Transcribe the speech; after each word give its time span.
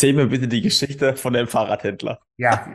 Erzähl 0.00 0.14
mir 0.14 0.28
bitte 0.28 0.48
die 0.48 0.62
Geschichte 0.62 1.14
von 1.14 1.34
dem 1.34 1.46
Fahrradhändler. 1.46 2.20
Ja, 2.38 2.66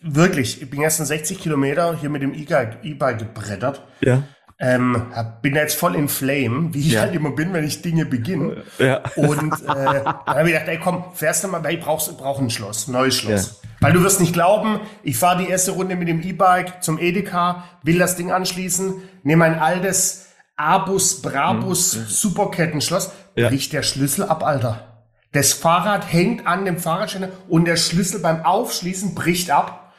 wirklich. 0.00 0.62
Ich 0.62 0.70
bin 0.70 0.80
gestern 0.80 1.04
60 1.04 1.38
Kilometer 1.38 1.94
hier 2.00 2.08
mit 2.08 2.22
dem 2.22 2.32
E-Bike 2.32 3.18
gebrettert. 3.18 3.82
Ja. 4.00 4.22
Ähm, 4.58 5.12
bin 5.42 5.54
jetzt 5.54 5.74
voll 5.78 5.94
in 5.96 6.08
Flame, 6.08 6.72
wie 6.72 6.80
ich 6.80 6.92
Ja. 6.92 7.02
halt 7.02 7.14
immer 7.14 7.32
bin, 7.32 7.52
wenn 7.52 7.64
ich 7.64 7.82
Dinge 7.82 8.06
beginne. 8.06 8.62
Ja. 8.78 9.02
Und 9.16 9.52
äh, 9.52 9.66
dann 9.66 10.06
habe 10.24 10.44
ich 10.48 10.54
gedacht, 10.54 10.68
ey 10.68 10.78
komm, 10.82 11.04
fährst 11.12 11.44
du 11.44 11.48
mal, 11.48 11.62
weil 11.62 11.74
ich 11.74 11.80
brauch, 11.80 12.10
brauch 12.16 12.40
ein 12.40 12.48
Schloss, 12.48 12.88
neues 12.88 13.16
Schloss. 13.18 13.60
Weil 13.80 13.92
du 13.92 14.02
wirst 14.02 14.18
nicht 14.20 14.32
glauben, 14.32 14.80
ich 15.02 15.18
fahre 15.18 15.44
die 15.44 15.50
erste 15.50 15.72
Runde 15.72 15.94
mit 15.96 16.08
dem 16.08 16.22
E-Bike 16.22 16.82
zum 16.82 16.98
Edeka, 16.98 17.64
will 17.82 17.98
das 17.98 18.16
Ding 18.16 18.32
anschließen, 18.32 18.94
nehme 19.24 19.44
ein 19.44 19.58
altes 19.58 20.28
Abus 20.56 21.20
Brabus 21.20 21.90
Superkettenschloss, 21.90 23.12
Ja. 23.36 23.48
bricht 23.48 23.74
der 23.74 23.82
Schlüssel 23.82 24.24
ab, 24.24 24.42
Alter. 24.42 24.91
Das 25.32 25.54
Fahrrad 25.54 26.12
hängt 26.12 26.46
an 26.46 26.66
dem 26.66 26.78
Fahrradständer 26.78 27.30
und 27.48 27.64
der 27.64 27.76
Schlüssel 27.76 28.20
beim 28.20 28.44
Aufschließen 28.44 29.14
bricht 29.14 29.50
ab. 29.50 29.94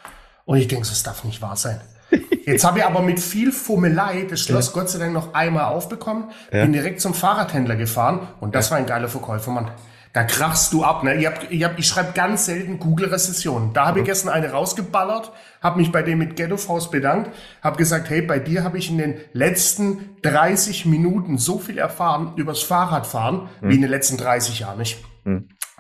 Und 0.46 0.58
ich 0.58 0.68
denke, 0.68 0.88
das 0.88 1.02
darf 1.02 1.24
nicht 1.24 1.42
wahr 1.42 1.56
sein. 1.56 1.82
Jetzt 2.46 2.64
habe 2.64 2.80
ich 2.80 2.86
aber 2.86 3.02
mit 3.02 3.20
viel 3.20 3.52
Fummelei 3.52 4.28
das 4.30 4.42
Schloss 4.42 4.74
Gott 4.74 4.90
sei 4.90 5.00
Dank 5.00 5.14
noch 5.14 5.34
einmal 5.34 5.66
aufbekommen, 5.66 6.26
bin 6.52 6.74
direkt 6.74 7.02
zum 7.02 7.16
Fahrradhändler 7.16 7.76
gefahren 7.76 8.28
und 8.42 8.54
das 8.54 8.70
war 8.70 8.78
ein 8.78 8.86
geiler 8.86 9.10
Verkäufer, 9.10 9.50
Mann. 9.50 9.72
Da 10.12 10.24
krachst 10.24 10.72
du 10.74 10.84
ab, 10.84 11.02
ne? 11.02 11.16
Ich, 11.16 11.26
hab, 11.26 11.52
ich, 11.52 11.64
hab, 11.64 11.80
ich 11.80 11.88
schreibe 11.88 12.12
ganz 12.14 12.46
selten 12.46 12.78
Google-Rezessionen. 12.78 13.74
Da 13.74 13.88
habe 13.88 14.02
ich 14.02 14.06
gestern 14.06 14.30
eine 14.30 14.52
rausgeballert, 14.52 15.32
habe 15.60 15.80
mich 15.80 15.92
bei 15.92 16.04
dem 16.04 16.20
mit 16.20 16.36
Ghetto 16.36 16.58
Faust 16.58 16.92
bedankt, 16.92 17.32
habe 17.64 17.78
gesagt, 17.78 18.12
hey, 18.12 18.22
bei 18.22 18.38
dir 18.38 18.64
habe 18.64 18.78
ich 18.78 18.92
in 18.92 19.00
den 19.00 19.16
letzten 19.32 20.18
30 20.22 20.86
Minuten 20.86 21.40
so 21.40 21.58
viel 21.58 21.80
erfahren 21.80 22.34
übers 22.36 22.62
Fahrradfahren 22.62 23.50
wie 23.62 23.74
in 23.74 23.82
den 23.82 23.90
letzten 23.90 24.18
30 24.18 24.60
Jahren 24.60 24.78
nicht. 24.78 25.04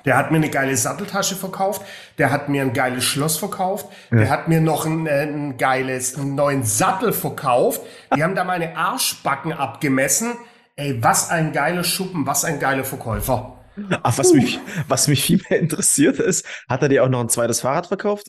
Der 0.05 0.17
hat 0.17 0.31
mir 0.31 0.37
eine 0.37 0.49
geile 0.49 0.75
Satteltasche 0.75 1.35
verkauft, 1.35 1.81
der 2.17 2.29
hat 2.29 2.49
mir 2.49 2.61
ein 2.61 2.73
geiles 2.73 3.05
Schloss 3.05 3.37
verkauft, 3.37 3.87
der 4.11 4.29
hat 4.29 4.49
mir 4.49 4.59
noch 4.59 4.85
ein, 4.85 5.07
äh, 5.07 5.23
ein 5.23 5.57
geiles, 5.57 6.15
einen 6.17 6.35
neuen 6.35 6.63
Sattel 6.63 7.13
verkauft. 7.13 7.81
Die 8.15 8.21
haben 8.21 8.35
da 8.35 8.43
meine 8.43 8.75
Arschbacken 8.75 9.53
abgemessen. 9.53 10.33
Ey, 10.75 11.01
was 11.01 11.29
ein 11.29 11.53
geiler 11.53 11.83
Schuppen, 11.85 12.25
was 12.25 12.43
ein 12.43 12.59
geiler 12.59 12.83
Verkäufer. 12.83 13.63
Ach, 14.03 14.17
was, 14.17 14.33
mich, 14.33 14.59
was 14.87 15.07
mich 15.07 15.23
viel 15.23 15.41
mehr 15.49 15.59
interessiert 15.59 16.19
ist, 16.19 16.45
hat 16.67 16.81
er 16.83 16.89
dir 16.89 17.03
auch 17.03 17.09
noch 17.09 17.21
ein 17.21 17.29
zweites 17.29 17.61
Fahrrad 17.61 17.87
verkauft? 17.87 18.27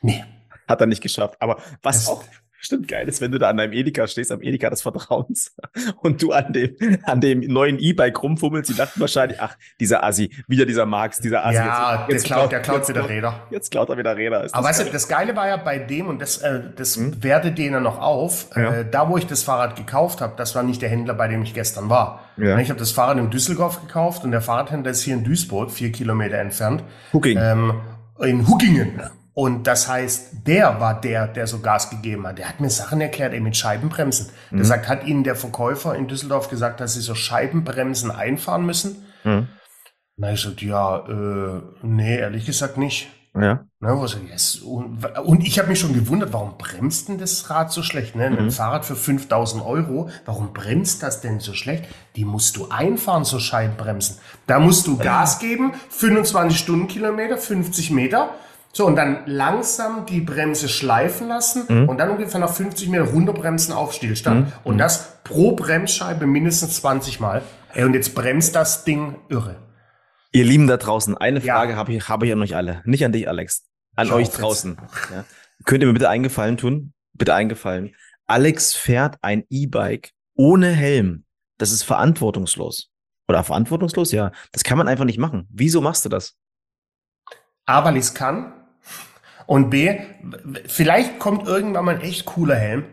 Nee. 0.00 0.24
Hat 0.66 0.80
er 0.80 0.86
nicht 0.86 1.02
geschafft. 1.02 1.36
Aber 1.40 1.60
was 1.82 1.96
Das- 2.04 2.08
auch 2.08 2.24
bestimmt 2.60 2.86
geil 2.88 3.08
ist, 3.08 3.20
wenn 3.20 3.32
du 3.32 3.38
da 3.38 3.48
an 3.50 3.56
deinem 3.56 3.72
Edeka 3.72 4.06
stehst, 4.06 4.30
am 4.30 4.42
Edeka 4.42 4.70
des 4.70 4.82
Vertrauens, 4.82 5.54
und 6.02 6.22
du 6.22 6.32
an 6.32 6.52
dem, 6.52 6.76
an 7.04 7.20
dem 7.20 7.40
neuen 7.40 7.78
E-Bike 7.78 8.22
rumfummelst, 8.22 8.70
die 8.70 8.74
dachten 8.74 9.00
wahrscheinlich, 9.00 9.40
ach, 9.40 9.56
dieser 9.80 10.04
Assi, 10.04 10.30
wieder 10.46 10.66
dieser 10.66 10.86
Marx, 10.86 11.20
dieser 11.20 11.44
Assi. 11.44 11.56
Ja, 11.56 12.06
der 12.08 12.18
klaut, 12.18 12.52
der 12.52 12.60
klaut 12.60 12.78
jetzt 12.78 12.88
wieder 12.90 13.08
Räder. 13.08 13.46
Jetzt 13.50 13.70
klaut 13.70 13.88
er 13.88 13.96
wieder 13.98 14.16
Räder. 14.16 14.44
Ist 14.44 14.54
Aber 14.54 14.68
weißt 14.68 14.80
du, 14.80 14.84
geil. 14.84 14.92
das 14.92 15.08
Geile 15.08 15.34
war 15.36 15.48
ja 15.48 15.56
bei 15.56 15.78
dem, 15.78 16.06
und 16.08 16.20
das, 16.20 16.38
äh, 16.38 16.60
das 16.76 16.98
wertet 17.22 17.58
denen 17.58 17.82
noch 17.82 17.98
auf, 18.00 18.46
Ja. 18.54 18.74
äh, 18.74 18.90
da 18.90 19.08
wo 19.08 19.16
ich 19.16 19.26
das 19.26 19.42
Fahrrad 19.42 19.76
gekauft 19.76 20.20
habe, 20.20 20.34
das 20.36 20.54
war 20.54 20.62
nicht 20.62 20.82
der 20.82 20.88
Händler, 20.90 21.14
bei 21.14 21.28
dem 21.28 21.42
ich 21.42 21.54
gestern 21.54 21.88
war. 21.88 22.24
Ja. 22.36 22.58
Ich 22.58 22.68
habe 22.70 22.78
das 22.78 22.92
Fahrrad 22.92 23.18
in 23.18 23.30
Düsseldorf 23.30 23.80
gekauft 23.80 24.24
und 24.24 24.30
der 24.30 24.40
Fahrradhändler 24.40 24.90
ist 24.92 25.02
hier 25.02 25.14
in 25.14 25.24
Duisburg, 25.24 25.70
vier 25.70 25.92
Kilometer 25.92 26.38
entfernt. 26.38 26.84
Hooking. 27.12 27.38
ähm, 27.40 27.74
in 28.20 28.46
Huckingen. 28.46 29.00
Und 29.32 29.66
das 29.66 29.88
heißt, 29.88 30.46
der 30.46 30.80
war 30.80 31.00
der, 31.00 31.28
der 31.28 31.46
so 31.46 31.60
Gas 31.60 31.88
gegeben 31.88 32.26
hat. 32.26 32.38
Der 32.38 32.48
hat 32.48 32.60
mir 32.60 32.70
Sachen 32.70 33.00
erklärt, 33.00 33.32
ey, 33.32 33.40
mit 33.40 33.56
Scheibenbremsen. 33.56 34.30
Der 34.50 34.64
sagt, 34.64 34.88
hat 34.88 35.04
Ihnen 35.04 35.22
der 35.22 35.36
Verkäufer 35.36 35.94
in 35.94 36.08
Düsseldorf 36.08 36.50
gesagt, 36.50 36.80
dass 36.80 36.94
Sie 36.94 37.00
so 37.00 37.14
Scheibenbremsen 37.14 38.10
einfahren 38.10 38.66
müssen? 38.66 39.04
Mhm. 39.24 39.48
Na, 40.16 40.32
ich 40.32 40.42
sagte, 40.42 40.66
ja, 40.66 41.06
äh, 41.08 41.62
nee, 41.82 42.18
ehrlich 42.18 42.44
gesagt 42.44 42.76
nicht. 42.76 43.08
ja. 43.34 43.64
Ne, 43.82 43.96
wo 43.96 44.06
so, 44.06 44.18
yes. 44.18 44.56
und, 44.56 45.02
und 45.24 45.46
ich 45.46 45.58
habe 45.58 45.68
mich 45.68 45.80
schon 45.80 45.94
gewundert, 45.94 46.34
warum 46.34 46.58
bremst 46.58 47.08
denn 47.08 47.16
das 47.16 47.48
Rad 47.48 47.72
so 47.72 47.82
schlecht? 47.82 48.14
Ne? 48.14 48.26
Ein 48.26 48.50
Fahrrad 48.50 48.84
für 48.84 48.94
5000 48.94 49.64
Euro, 49.64 50.10
warum 50.26 50.52
bremst 50.52 51.02
das 51.02 51.22
denn 51.22 51.40
so 51.40 51.54
schlecht? 51.54 51.86
Die 52.16 52.26
musst 52.26 52.58
du 52.58 52.68
einfahren, 52.68 53.24
so 53.24 53.38
Scheibenbremsen. 53.38 54.18
Da 54.46 54.58
musst 54.58 54.86
du 54.86 54.98
Gas 54.98 55.38
geben, 55.38 55.72
25 55.88 56.58
Stundenkilometer, 56.58 57.38
50 57.38 57.90
Meter. 57.92 58.34
So, 58.72 58.86
und 58.86 58.94
dann 58.94 59.22
langsam 59.26 60.06
die 60.06 60.20
Bremse 60.20 60.68
schleifen 60.68 61.28
lassen 61.28 61.88
und 61.88 61.98
dann 61.98 62.10
ungefähr 62.10 62.38
nach 62.38 62.52
50 62.52 62.88
Meter 62.88 63.04
runterbremsen 63.04 63.74
auf 63.74 63.92
Stillstand. 63.92 64.52
Und 64.62 64.78
das 64.78 65.22
pro 65.24 65.56
Bremsscheibe 65.56 66.26
mindestens 66.26 66.76
20 66.76 67.18
Mal. 67.18 67.42
Ey, 67.74 67.84
und 67.84 67.94
jetzt 67.94 68.14
bremst 68.14 68.54
das 68.54 68.84
Ding 68.84 69.16
irre. 69.28 69.56
Ihr 70.32 70.44
Lieben 70.44 70.68
da 70.68 70.76
draußen, 70.76 71.16
eine 71.16 71.40
Ja. 71.40 71.56
Frage 71.56 71.74
habe 71.76 71.92
ich, 71.92 72.08
habe 72.08 72.26
ich 72.26 72.32
an 72.32 72.40
euch 72.42 72.54
alle. 72.54 72.82
Nicht 72.84 73.04
an 73.04 73.10
dich, 73.12 73.28
Alex. 73.28 73.64
An 73.96 74.06
Schau 74.06 74.14
euch 74.16 74.30
draußen. 74.30 74.76
Ja. 75.12 75.24
Könnt 75.64 75.82
ihr 75.82 75.88
mir 75.88 75.92
bitte 75.92 76.08
eingefallen 76.08 76.56
tun? 76.56 76.92
Bitte 77.12 77.34
eingefallen. 77.34 77.94
Alex 78.26 78.74
fährt 78.74 79.16
ein 79.22 79.44
E-Bike 79.50 80.12
ohne 80.34 80.68
Helm. 80.68 81.24
Das 81.58 81.72
ist 81.72 81.82
verantwortungslos. 81.82 82.90
Oder 83.28 83.42
verantwortungslos? 83.42 84.12
Ja. 84.12 84.30
Das 84.52 84.62
kann 84.62 84.78
man 84.78 84.86
einfach 84.86 85.04
nicht 85.04 85.18
machen. 85.18 85.48
Wieso 85.50 85.80
machst 85.80 86.04
du 86.04 86.08
das? 86.08 86.36
A, 87.66 87.84
weil 87.84 87.96
ich 87.96 88.14
kann. 88.14 88.52
Und 89.50 89.68
B, 89.68 89.98
vielleicht 90.68 91.18
kommt 91.18 91.48
irgendwann 91.48 91.84
mal 91.84 91.96
ein 91.96 92.02
echt 92.02 92.24
cooler 92.24 92.54
Helm, 92.54 92.84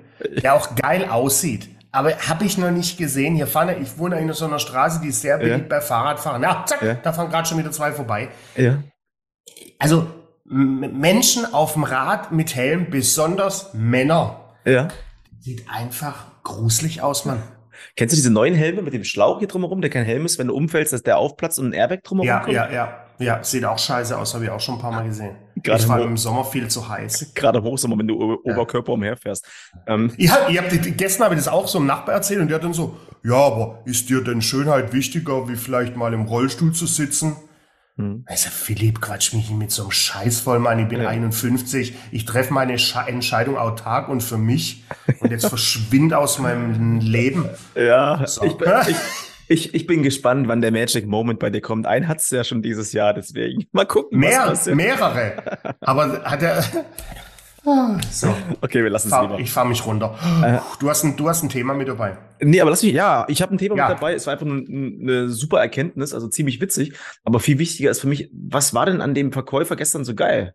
der 0.41 0.55
auch 0.55 0.73
geil 0.75 1.07
aussieht. 1.07 1.69
Aber 1.91 2.17
habe 2.17 2.45
ich 2.45 2.57
noch 2.57 2.71
nicht 2.71 2.97
gesehen. 2.97 3.35
Hier 3.35 3.45
ja- 3.45 3.77
ich 3.79 3.99
wohne 3.99 4.19
in 4.19 4.33
so 4.33 4.45
einer 4.45 4.57
Straße, 4.57 4.99
die 4.99 5.09
ist 5.09 5.21
sehr 5.21 5.37
beliebt 5.37 5.69
bei 5.69 5.81
Fahrradfahren. 5.81 6.41
Ja, 6.41 6.65
zack, 6.65 6.81
Ja. 6.81 6.95
da 6.95 7.13
fahren 7.13 7.29
gerade 7.29 7.47
schon 7.47 7.59
wieder 7.59 7.71
zwei 7.71 7.91
vorbei. 7.91 8.29
Ja. 8.55 8.81
Also 9.77 10.07
Menschen 10.45 11.45
auf 11.53 11.73
dem 11.73 11.83
Rad 11.83 12.31
mit 12.31 12.55
Helm, 12.55 12.89
besonders 12.89 13.71
Männer, 13.75 14.55
Ja. 14.65 14.87
sieht 15.39 15.63
einfach 15.69 16.25
gruselig 16.41 17.03
aus, 17.03 17.25
Mann. 17.25 17.43
Kennst 17.95 18.13
du 18.13 18.15
diese 18.15 18.31
neuen 18.31 18.55
Helme 18.55 18.81
mit 18.81 18.95
dem 18.95 19.03
Schlauch 19.03 19.37
hier 19.37 19.47
drumherum, 19.47 19.81
der 19.81 19.91
kein 19.91 20.05
Helm 20.05 20.25
ist, 20.25 20.39
wenn 20.39 20.47
du 20.47 20.55
umfällst, 20.55 20.91
dass 20.91 21.03
der 21.03 21.19
aufplatzt 21.19 21.59
und 21.59 21.67
ein 21.69 21.73
Airbag 21.73 22.03
drumherum 22.03 22.27
Ja, 22.27 22.39
kommt? 22.39 22.53
ja, 22.55 22.71
ja. 22.71 23.03
Ja, 23.19 23.43
sieht 23.43 23.65
auch 23.65 23.79
scheiße 23.79 24.15
aus, 24.17 24.33
habe 24.35 24.43
ich 24.45 24.49
auch 24.51 24.59
schon 24.59 24.75
ein 24.75 24.81
paar 24.81 24.91
Mal 24.91 25.05
gesehen. 25.05 25.35
Gerade 25.63 25.81
ich 25.81 25.87
war 25.89 25.99
im 26.01 26.17
Sommer 26.17 26.43
viel 26.45 26.67
zu 26.67 26.87
heiß. 26.87 27.31
Gerade 27.33 27.57
im 27.59 27.63
Hochsommer, 27.65 27.97
wenn 27.97 28.07
du 28.07 28.15
o- 28.21 28.41
Ja. 28.45 28.53
Oberkörper 28.53 28.93
umherfährst. 28.93 29.43
Ähm, 29.87 30.11
Ja, 30.17 30.47
ihr 30.49 30.61
habt, 30.61 30.97
gestern 30.97 31.25
habe 31.25 31.35
ich 31.35 31.39
das 31.41 31.47
auch 31.47 31.67
so 31.67 31.79
einem 31.79 31.87
Nachbar 31.87 32.13
erzählt 32.15 32.41
und 32.41 32.47
der 32.49 32.55
hat 32.55 32.63
dann 32.63 32.73
so, 32.73 32.95
ja, 33.23 33.33
aber 33.35 33.79
ist 33.85 34.07
dir 34.09 34.23
denn 34.23 34.41
Schönheit 34.43 34.93
wichtiger, 34.93 35.49
wie 35.49 35.55
vielleicht 35.55 35.95
mal 35.95 36.13
im 36.13 36.23
Rollstuhl 36.23 36.73
zu 36.73 36.85
sitzen? 36.85 37.35
Hm. 37.95 38.23
Also 38.27 38.49
Philipp, 38.51 39.01
quatsch 39.01 39.33
mich 39.33 39.49
nicht 39.49 39.57
mit 39.57 39.71
so 39.71 39.81
einem 39.81 39.91
Scheiß 39.91 40.41
voll, 40.41 40.59
Mann. 40.59 40.77
Ich 40.77 40.87
bin 40.87 41.01
Ja. 41.01 41.09
51, 41.09 41.95
ich 42.11 42.25
treffe 42.25 42.53
meine 42.53 42.77
Sche 42.77 42.99
Entscheidung 43.07 43.57
autark 43.57 44.09
und 44.09 44.21
für 44.21 44.37
mich 44.37 44.83
und 45.21 45.31
jetzt 45.31 45.45
verschwind 45.49 46.13
aus 46.13 46.37
meinem 46.37 46.99
Leben. 46.99 47.45
ja, 47.73 48.21
So. 48.27 48.43
ich, 48.43 48.51
ich, 48.89 48.95
ich, 49.47 49.73
ich 49.73 49.87
bin 49.87 50.03
gespannt, 50.03 50.47
wann 50.47 50.61
der 50.61 50.71
Magic 50.71 51.05
Moment 51.07 51.39
bei 51.39 51.49
dir 51.49 51.61
kommt. 51.61 51.85
Einen 51.85 52.07
hat's 52.07 52.29
ja 52.31 52.43
schon 52.43 52.61
dieses 52.61 52.93
Jahr, 52.93 53.13
deswegen. 53.13 53.65
Mal 53.71 53.85
gucken, 53.85 54.19
Mehr, 54.19 54.53
mehrere. 54.73 55.75
Aber 55.81 56.23
hat 56.23 56.41
er. 56.43 56.63
So, 58.11 58.33
Okay, 58.61 58.81
wir 58.81 58.89
lassen 58.89 59.11
es 59.11 59.21
lieber. 59.21 59.39
ich 59.39 59.51
fahr 59.51 59.65
mich 59.65 59.85
runter. 59.85 60.17
Du 60.79 60.89
hast, 60.89 61.03
ein, 61.03 61.17
du 61.17 61.27
hast 61.27 61.43
ein 61.43 61.49
Thema 61.49 61.73
mit 61.73 61.89
dabei. 61.89 62.17
Nee, 62.39 62.61
aber 62.61 62.69
lass 62.69 62.81
mich, 62.81 62.93
ja, 62.93 63.25
ich 63.27 63.41
habe 63.41 63.53
ein 63.53 63.57
Thema 63.57 63.75
Ja. 63.75 63.89
mit 63.89 63.97
dabei. 63.97 64.13
Es 64.13 64.25
war 64.25 64.31
einfach 64.31 64.45
eine, 64.45 64.61
eine 64.65 65.29
super 65.29 65.59
Erkenntnis, 65.59 66.13
also 66.13 66.29
ziemlich 66.29 66.61
witzig. 66.61 66.93
Aber 67.25 67.41
viel 67.41 67.59
wichtiger 67.59 67.91
ist 67.91 67.99
für 67.99 68.07
mich, 68.07 68.29
was 68.31 68.73
war 68.73 68.85
denn 68.85 69.01
an 69.01 69.13
dem 69.13 69.33
Verkäufer 69.33 69.75
gestern 69.75 70.05
so 70.05 70.15
geil? 70.15 70.53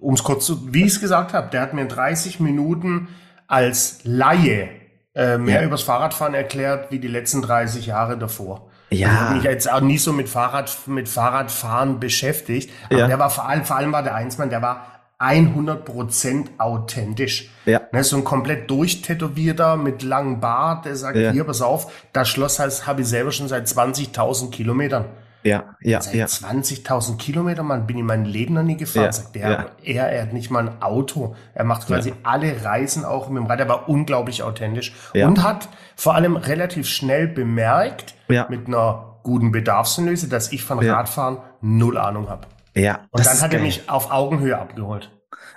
Um 0.00 0.14
es 0.14 0.22
kurz 0.24 0.44
zu, 0.44 0.74
wie 0.74 0.80
ich 0.80 0.88
es 0.94 1.00
gesagt 1.00 1.32
habe, 1.32 1.48
der 1.50 1.62
hat 1.62 1.74
mir 1.74 1.86
30 1.86 2.40
Minuten 2.40 3.08
als 3.48 4.00
Laie 4.04 4.68
äh, 5.14 5.38
mehr 5.38 5.60
Ja. 5.60 5.66
übers 5.66 5.82
Fahrradfahren 5.82 6.34
erklärt 6.34 6.90
wie 6.90 6.98
die 6.98 7.08
letzten 7.08 7.40
30 7.42 7.86
Jahre 7.86 8.18
davor. 8.18 8.68
Ja. 8.90 9.08
Ich 9.08 9.14
habe 9.20 9.34
mich 9.36 9.44
jetzt 9.44 9.70
auch 9.72 9.80
nie 9.80 9.98
so 9.98 10.12
mit 10.12 10.28
Fahrrad 10.28 10.70
mit 10.86 11.08
Fahrradfahren 11.08 11.98
beschäftigt. 12.00 12.70
Aber 12.90 12.98
Ja. 12.98 13.06
der 13.06 13.18
war 13.18 13.30
vor 13.30 13.48
allem, 13.48 13.64
vor 13.64 13.76
allem 13.76 13.92
war 13.92 14.02
der 14.02 14.14
Einsmann, 14.14 14.50
der 14.50 14.62
war 14.62 14.86
100% 15.18 16.48
authentisch. 16.58 17.50
Ja. 17.64 17.80
Ne, 17.92 18.04
so 18.04 18.16
ein 18.16 18.24
komplett 18.24 18.70
durchtätowierter 18.70 19.76
mit 19.76 20.02
langem 20.02 20.40
Bart, 20.40 20.84
der 20.84 20.96
sagt, 20.96 21.16
Ja. 21.16 21.30
hier, 21.32 21.44
pass 21.44 21.62
auf, 21.62 21.90
das 22.12 22.28
Schloss 22.28 22.58
heißt, 22.58 22.86
habe 22.86 23.00
ich 23.02 23.08
selber 23.08 23.32
schon 23.32 23.48
seit 23.48 23.66
20.000 23.66 24.50
Kilometern. 24.52 25.06
Ja, 25.46 25.76
ja, 25.80 26.00
Seit 26.00 26.14
ja. 26.14 26.26
20.000 26.26 27.16
Kilometer, 27.18 27.62
Mann, 27.62 27.86
bin 27.86 27.96
ich 27.98 28.04
mein 28.04 28.24
Leben 28.24 28.54
noch 28.54 28.62
nie 28.62 28.76
gefahren. 28.76 29.04
Ja, 29.06 29.12
sagt 29.12 29.34
der, 29.34 29.50
ja. 29.50 29.66
er, 29.82 30.08
er 30.10 30.22
hat 30.22 30.32
nicht 30.32 30.50
mal 30.50 30.68
ein 30.68 30.82
Auto. 30.82 31.36
Er 31.54 31.64
macht 31.64 31.86
quasi 31.86 32.12
alle 32.22 32.64
Reisen 32.64 33.04
auch 33.04 33.28
mit 33.28 33.42
dem 33.42 33.46
Rad. 33.46 33.60
Er 33.60 33.68
war 33.68 33.88
unglaublich 33.88 34.42
authentisch 34.42 34.92
Ja. 35.14 35.28
und 35.28 35.42
hat 35.42 35.68
vor 35.94 36.14
allem 36.14 36.36
relativ 36.36 36.88
schnell 36.88 37.28
bemerkt, 37.28 38.14
Ja. 38.28 38.46
mit 38.50 38.66
einer 38.66 39.20
guten 39.22 39.52
Bedarfsanalyse, 39.52 40.28
dass 40.28 40.52
ich 40.52 40.64
von 40.64 40.82
Ja. 40.84 40.94
Radfahren 40.96 41.38
null 41.60 41.96
Ahnung 41.98 42.28
habe. 42.28 42.46
Ja. 42.74 43.06
Und 43.10 43.24
dann 43.24 43.40
hat 43.40 43.54
er 43.54 43.60
mich 43.60 43.88
auf 43.88 44.10
Augenhöhe 44.10 44.58
abgeholt. 44.58 45.10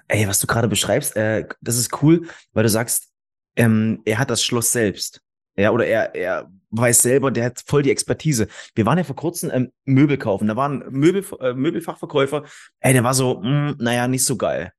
Ey, 0.07 0.27
was 0.27 0.39
du 0.39 0.47
gerade 0.47 0.67
beschreibst, 0.67 1.15
äh, 1.15 1.47
das 1.61 1.77
ist 1.77 2.01
cool, 2.01 2.27
weil 2.53 2.63
du 2.63 2.69
sagst, 2.69 3.09
ähm, 3.55 4.01
er 4.05 4.17
hat 4.19 4.29
das 4.29 4.43
Schloss 4.43 4.71
selbst. 4.71 5.21
Ja, 5.55 5.71
oder 5.71 5.85
er, 5.85 6.15
er 6.15 6.49
weiß 6.71 7.01
selber, 7.01 7.31
der 7.31 7.45
hat 7.45 7.63
voll 7.65 7.83
die 7.83 7.91
Expertise. 7.91 8.47
Wir 8.75 8.85
waren 8.85 8.97
ja 8.97 9.03
vor 9.03 9.15
kurzem 9.15 9.49
ähm, 9.53 9.71
Möbel 9.85 10.17
kaufen. 10.17 10.47
Da 10.47 10.55
war 10.55 10.69
ein 10.69 10.83
Möbel, 10.89 11.25
äh, 11.39 11.53
Möbelfachverkäufer. 11.53 12.43
Ey, 12.79 12.93
der 12.93 13.03
war 13.03 13.13
so, 13.13 13.41
mh, 13.41 13.75
naja, 13.79 14.07
nicht 14.07 14.25
so 14.25 14.37
geil. 14.37 14.71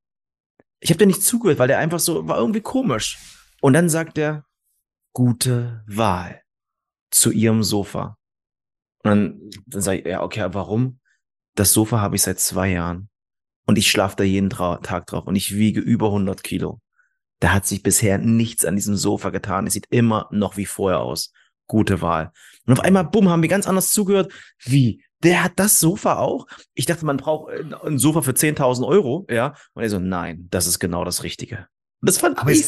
Ich 0.81 0.91
habe 0.91 0.99
dir 0.99 1.07
nicht 1.07 1.23
zugehört, 1.23 1.59
weil 1.59 1.69
der 1.69 1.79
einfach 1.79 1.99
so 1.99 2.27
war 2.27 2.39
irgendwie 2.39 2.61
komisch. 2.61 3.19
Und 3.61 3.75
dann 3.75 3.89
sagt 3.89 4.17
er, 4.19 4.45
gute 5.13 5.85
Wahl 5.87 6.43
zu 7.11 7.31
ihrem 7.31 7.63
Sofa. 7.63 8.17
Und 9.03 9.11
dann, 9.11 9.51
dann 9.67 9.83
sage 9.83 9.99
ich, 9.99 10.07
ja, 10.07 10.23
okay, 10.23 10.49
warum? 10.53 11.01
Das 11.55 11.73
Sofa 11.73 12.01
habe 12.01 12.17
ich 12.17 12.23
seit 12.23 12.39
zwei 12.39 12.71
Jahren. 12.71 13.09
Und 13.67 13.79
ich 13.79 13.91
schlafe 13.91 14.17
da 14.17 14.25
jeden 14.25 14.51
Tra 14.51 14.79
Tag 14.79 15.07
drauf. 15.07 15.27
Und 15.27 15.37
ich 15.37 15.55
wiege 15.55 15.81
über 15.81 16.07
100 16.07 16.43
Kilo. 16.43 16.81
Da 17.41 17.53
hat 17.53 17.67
sich 17.67 17.83
bisher 17.83 18.19
nichts 18.19 18.65
an 18.65 18.77
diesem 18.77 18.97
Sofa 18.97 19.31
getan. 19.31 19.67
Es 19.67 19.73
sieht 19.73 19.87
immer 19.91 20.29
noch 20.31 20.57
wie 20.57 20.67
vorher 20.67 21.01
aus. 21.01 21.33
Gute 21.71 22.03
Wahl. 22.03 22.33
Und 22.67 22.73
auf 22.73 22.85
einmal, 22.85 23.05
bumm, 23.05 23.29
haben 23.29 23.43
wir 23.43 23.49
ganz 23.49 23.69
anders 23.69 23.91
zugehört. 23.91 24.33
Wie? 24.65 25.05
Der 25.23 25.45
hat 25.45 25.53
das 25.55 25.79
Sofa 25.79 26.17
auch? 26.17 26.47
Ich 26.75 26.87
dachte, 26.87 27.07
man 27.07 27.17
braucht 27.17 27.53
äh, 27.53 27.63
ein 27.87 27.99
Sofa 27.99 28.23
für 28.23 28.33
10.000 28.33 28.85
Euro, 28.85 29.25
ja. 29.31 29.55
Und 29.75 29.85
er 29.85 29.89
so, 29.89 30.01
nein, 30.01 30.49
das 30.51 30.67
ist 30.67 30.81
genau 30.81 31.05
das 31.05 31.23
Richtige. 31.23 31.69
Das 32.03 32.19
fand 32.19 32.39
Aber 32.39 32.51
ich 32.51 32.67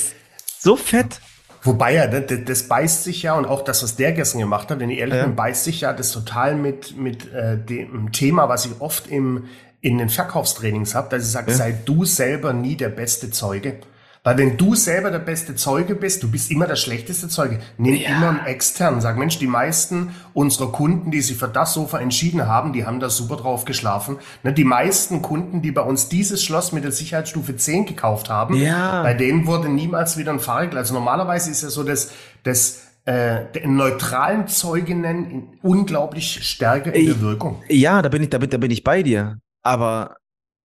so 0.61 0.77
fett. 0.77 1.21
Wobei 1.65 1.95
ja, 1.95 2.07
das, 2.07 2.41
das 2.45 2.69
beißt 2.69 3.03
sich 3.03 3.25
ja 3.25 3.35
und 3.35 3.45
auch 3.45 3.63
das, 3.65 3.83
was 3.83 3.97
der 3.97 4.13
gestern 4.13 4.39
gemacht 4.39 4.71
hat, 4.71 4.79
wenn 4.79 4.91
ich 4.91 4.99
ehrlich 4.99 5.17
Ja. 5.17 5.25
bin, 5.25 5.35
beißt 5.35 5.65
sich 5.65 5.81
ja 5.81 5.93
das 5.93 6.13
total 6.13 6.55
mit, 6.55 6.97
mit 6.97 7.33
äh, 7.33 7.59
dem 7.59 8.13
Thema, 8.13 8.49
was 8.49 8.67
ich 8.67 8.81
oft 8.81 9.09
im, 9.09 9.47
in 9.81 9.99
den 9.99 10.11
Verkaufstrainings 10.11 10.95
habe, 10.95 11.09
dass 11.09 11.25
ich 11.27 11.33
sage, 11.33 11.51
Ja. 11.51 11.57
sei 11.57 11.73
du 11.73 12.05
selber 12.05 12.53
nie 12.53 12.77
der 12.77 12.89
beste 12.91 13.31
Zeuge. 13.33 13.81
Weil 14.25 14.39
wenn 14.39 14.57
du 14.57 14.77
selber 14.77 15.11
der 15.11 15.19
beste 15.19 15.57
Zeuge 15.57 15.97
bist, 15.97 16.23
du 16.23 16.31
bist 16.31 16.51
immer 16.53 16.69
der 16.69 16.77
schlechteste 16.77 17.29
Zeuge. 17.29 17.59
Nimm 17.77 17.97
Ja. 17.97 18.11
immer 18.11 18.29
einen 18.29 18.47
externen. 18.47 19.01
Sag, 19.01 19.19
Mensch, 19.19 19.39
die 19.39 19.49
meisten 19.49 20.15
unserer 20.33 20.71
Kunden, 20.71 21.11
die 21.11 21.21
sich 21.21 21.37
für 21.37 21.49
das 21.49 21.75
Sofa 21.75 21.99
entschieden 21.99 22.47
haben, 22.47 22.73
die 22.73 22.87
haben 22.87 23.01
da 23.01 23.11
super 23.11 23.35
drauf 23.37 23.65
geschlafen. 23.65 24.19
Ne, 24.45 24.53
die 24.53 24.63
meisten 24.63 25.23
Kunden, 25.23 25.61
die 25.61 25.73
bei 25.73 25.83
uns 25.83 26.09
dieses 26.09 26.45
Schloss 26.45 26.71
mit 26.71 26.85
der 26.85 26.93
Sicherheitsstufe 26.93 27.57
10 27.57 27.85
gekauft 27.87 28.31
haben, 28.31 28.55
Ja. 28.55 29.03
bei 29.03 29.15
denen 29.15 29.47
wurde 29.49 29.69
niemals 29.69 30.17
wieder 30.17 30.33
ein 30.33 30.39
Fahrregler. 30.41 30.79
Also 30.79 30.95
normalerweise 30.95 31.51
ist 31.51 31.63
ja 31.65 31.71
so, 31.71 31.83
dass, 31.83 32.13
dass 32.45 32.83
äh, 33.05 33.47
den 33.57 33.75
neutralen 33.75 34.47
Zeuginnen 34.47 35.59
unglaublich 35.63 36.47
stärker 36.49 36.93
in 36.95 37.07
der 37.07 37.21
Wirkung. 37.21 37.61
Ja, 37.69 38.01
da 38.03 38.09
bin 38.09 38.23
ich, 38.23 38.31
da 38.31 38.39
bin, 38.39 38.51
da 38.51 38.59
bin 38.59 38.71
ich 38.71 38.85
bei 38.85 39.03
dir. 39.03 39.39
Aber 39.63 40.17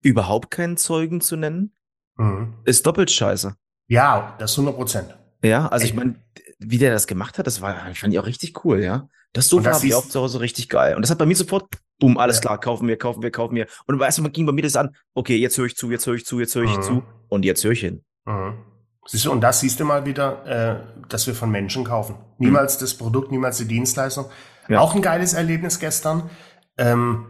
überhaupt 0.04 0.52
keinen 0.52 0.78
Zeugen 0.78 1.22
zu 1.22 1.36
nennen, 1.38 1.72
Mhm. 2.18 2.56
ist 2.66 2.86
doppelt 2.86 3.12
scheiße. 3.12 3.56
Ja, 3.88 4.36
das 4.40 4.54
100 4.58 4.76
Prozent. 4.76 5.18
Ja, 5.44 5.68
also 5.68 5.86
ich 5.86 5.92
Ey. 5.92 5.98
meine, 5.98 6.16
wie 6.60 6.78
der 6.78 6.92
das 6.92 7.08
gemacht 7.08 7.38
hat, 7.38 7.48
das 7.48 7.62
war, 7.62 7.76
fand 7.94 8.14
ich 8.14 8.20
auch 8.20 8.26
richtig 8.26 8.66
cool, 8.66 8.80
ja. 8.84 9.08
Das 9.34 9.50
Sofa 9.50 9.74
habe 9.74 9.86
ich 9.86 9.94
auch 9.94 10.08
zu 10.08 10.20
Hause 10.20 10.40
richtig 10.40 10.68
geil. 10.70 10.96
Und 10.96 11.02
das 11.04 11.12
hat 11.12 11.20
bei 11.20 11.26
mir 11.26 11.36
sofort, 11.36 11.66
boom, 12.00 12.18
alles 12.18 12.38
Ja. 12.38 12.42
klar, 12.42 12.60
kaufen 12.60 12.88
wir, 12.88 12.98
kaufen 12.98 13.22
wir, 13.22 13.30
kaufen 13.30 13.56
wir. 13.56 13.68
Und 13.86 14.00
weißt 14.00 14.18
du, 14.18 14.24
man 14.24 14.32
ging 14.32 14.46
bei 14.46 14.52
mir 14.52 14.64
das 14.64 14.76
an, 14.76 14.96
okay, 15.14 15.36
jetzt 15.38 15.58
höre 15.58 15.66
ich 15.66 15.76
zu, 15.76 15.92
jetzt 15.92 16.08
höre 16.08 16.16
ich 16.16 16.26
zu, 16.26 16.40
jetzt 16.40 16.56
höre 16.56 16.64
ich 16.64 16.76
Mhm. 16.78 16.82
zu 16.82 17.04
und 17.30 17.46
jetzt 17.46 17.64
höre 17.64 17.72
ich 17.74 17.82
hin. 17.82 18.04
Mhm. 18.26 18.58
Siehst 19.06 19.26
du, 19.26 19.32
und 19.32 19.42
das 19.42 19.60
siehst 19.62 19.80
du 19.80 19.86
mal 19.86 20.06
wieder, 20.06 20.46
äh, 20.46 21.06
dass 21.08 21.28
wir 21.28 21.36
von 21.36 21.50
Menschen 21.52 21.84
kaufen. 21.86 22.16
Niemals 22.40 22.78
das 22.78 22.94
Produkt, 22.96 23.32
niemals 23.32 23.58
die 23.58 23.66
Dienstleistung. 23.66 24.26
Ja. 24.68 24.80
Auch 24.80 24.96
ein 24.96 25.02
geiles 25.02 25.34
Erlebnis 25.34 25.80
gestern. 25.80 26.30
Ähm, 26.78 27.26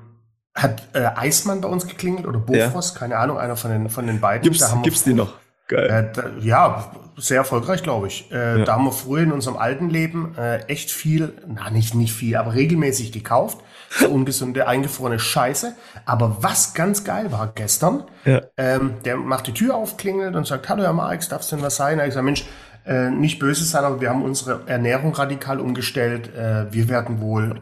hat 0.58 0.82
äh, 0.94 1.06
Eismann 1.16 1.62
bei 1.62 1.70
uns 1.70 1.88
geklingelt 1.88 2.26
oder 2.26 2.40
Bofrost, 2.40 2.96
keine 2.96 3.18
Ahnung, 3.18 3.38
einer 3.38 3.56
von 3.56 3.72
den, 3.72 3.90
von 3.90 4.08
den 4.08 4.20
beiden. 4.20 4.52
Da 4.58 4.72
haben 4.72 4.84
wir 4.84 4.92
die 4.92 5.14
noch? 5.14 5.34
Geil. 5.68 5.90
Äh, 5.90 6.14
da, 6.16 6.24
ja, 6.40 6.92
sehr 7.18 7.38
erfolgreich, 7.38 7.84
glaube 7.84 8.08
ich. 8.08 8.32
Äh, 8.32 8.60
Ja. 8.60 8.66
Da 8.66 8.74
haben 8.74 8.86
wir 8.86 8.92
früher 8.94 9.24
in 9.24 9.32
unserem 9.34 9.58
alten 9.58 9.90
Leben 9.90 10.34
äh, 10.38 10.60
echt 10.68 10.92
viel, 10.92 11.34
na 11.48 11.70
nicht 11.70 11.94
nicht 11.94 12.14
viel, 12.14 12.38
aber 12.38 12.54
regelmäßig 12.56 13.12
gekauft. 13.12 13.60
So 13.90 14.08
ungesunde, 14.18 14.68
eingefrorene 14.68 15.20
Scheiße. 15.20 15.74
Aber 16.06 16.38
was 16.42 16.74
ganz 16.74 17.04
geil 17.04 17.32
war 17.32 17.52
gestern, 17.54 18.04
Ja. 18.26 18.42
ähm, 18.58 18.96
der 19.06 19.18
macht 19.18 19.48
die 19.48 19.54
Tür 19.54 19.76
auf, 19.76 19.98
klingelt 19.98 20.36
und 20.36 20.48
sagt, 20.48 20.70
hallo 20.70 20.84
Herr 20.84 20.94
Marx, 20.94 21.30
darf 21.30 21.42
es 21.42 21.50
denn 21.50 21.62
was 21.62 21.76
sein? 21.76 22.00
Ich 22.00 22.14
sage, 22.14 22.26
Mensch, 22.26 22.46
äh, 22.86 23.10
nicht 23.10 23.38
böse 23.40 23.66
sein, 23.66 23.84
aber 23.84 24.00
wir 24.02 24.10
haben 24.10 24.24
unsere 24.24 24.62
Ernährung 24.68 25.14
radikal 25.14 25.60
umgestellt. 25.60 26.34
Äh, 26.34 26.72
wir 26.74 26.88
werden 26.88 27.20
wohl 27.20 27.60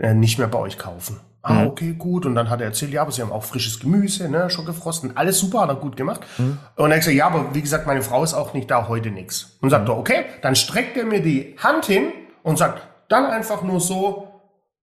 äh, 0.00 0.04
äh, 0.04 0.14
nicht 0.14 0.38
mehr 0.38 0.48
bei 0.48 0.58
euch 0.58 0.76
kaufen. 0.78 1.20
Ah, 1.42 1.54
Mhm. 1.62 1.66
okay, 1.68 1.92
gut. 1.94 2.26
Und 2.26 2.34
dann 2.34 2.50
hat 2.50 2.60
er 2.60 2.66
erzählt, 2.66 2.92
ja, 2.92 3.00
aber 3.02 3.12
sie 3.12 3.22
haben 3.22 3.32
auch 3.32 3.44
frisches 3.44 3.80
Gemüse, 3.80 4.28
ne, 4.28 4.50
schon 4.50 4.66
gefrosten. 4.66 5.16
Alles 5.16 5.38
super, 5.38 5.60
hat 5.62 5.70
er 5.70 5.76
gut 5.76 5.96
gemacht. 5.96 6.20
Mhm. 6.38 6.58
Und 6.76 6.90
er 6.90 6.96
hat 6.96 7.00
gesagt, 7.00 7.16
ja, 7.16 7.26
aber 7.26 7.54
wie 7.54 7.62
gesagt, 7.62 7.86
meine 7.86 8.02
Frau 8.02 8.22
ist 8.22 8.34
auch 8.34 8.52
nicht 8.52 8.70
da, 8.70 8.88
heute 8.88 9.10
nix. 9.10 9.56
Und 9.62 9.70
sagt 9.70 9.88
er, 9.88 9.96
okay, 9.96 10.24
dann 10.42 10.54
streckt 10.54 10.96
er 10.98 11.04
mir 11.06 11.22
die 11.22 11.56
Hand 11.58 11.86
hin 11.86 12.12
und 12.42 12.58
sagt, 12.58 12.86
dann 13.08 13.24
einfach 13.26 13.62
nur 13.62 13.80
so, 13.80 14.26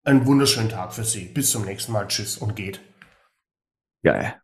einen 0.04 0.26
wunderschönen 0.26 0.70
Tag 0.70 0.94
für 0.94 1.04
Sie. 1.04 1.26
Bis 1.26 1.52
zum 1.52 1.66
nächsten 1.66 1.92
Mal. 1.92 2.08
Tschüss 2.08 2.38
und 2.38 2.56
geht. 2.56 2.80
Geil. 4.04 4.36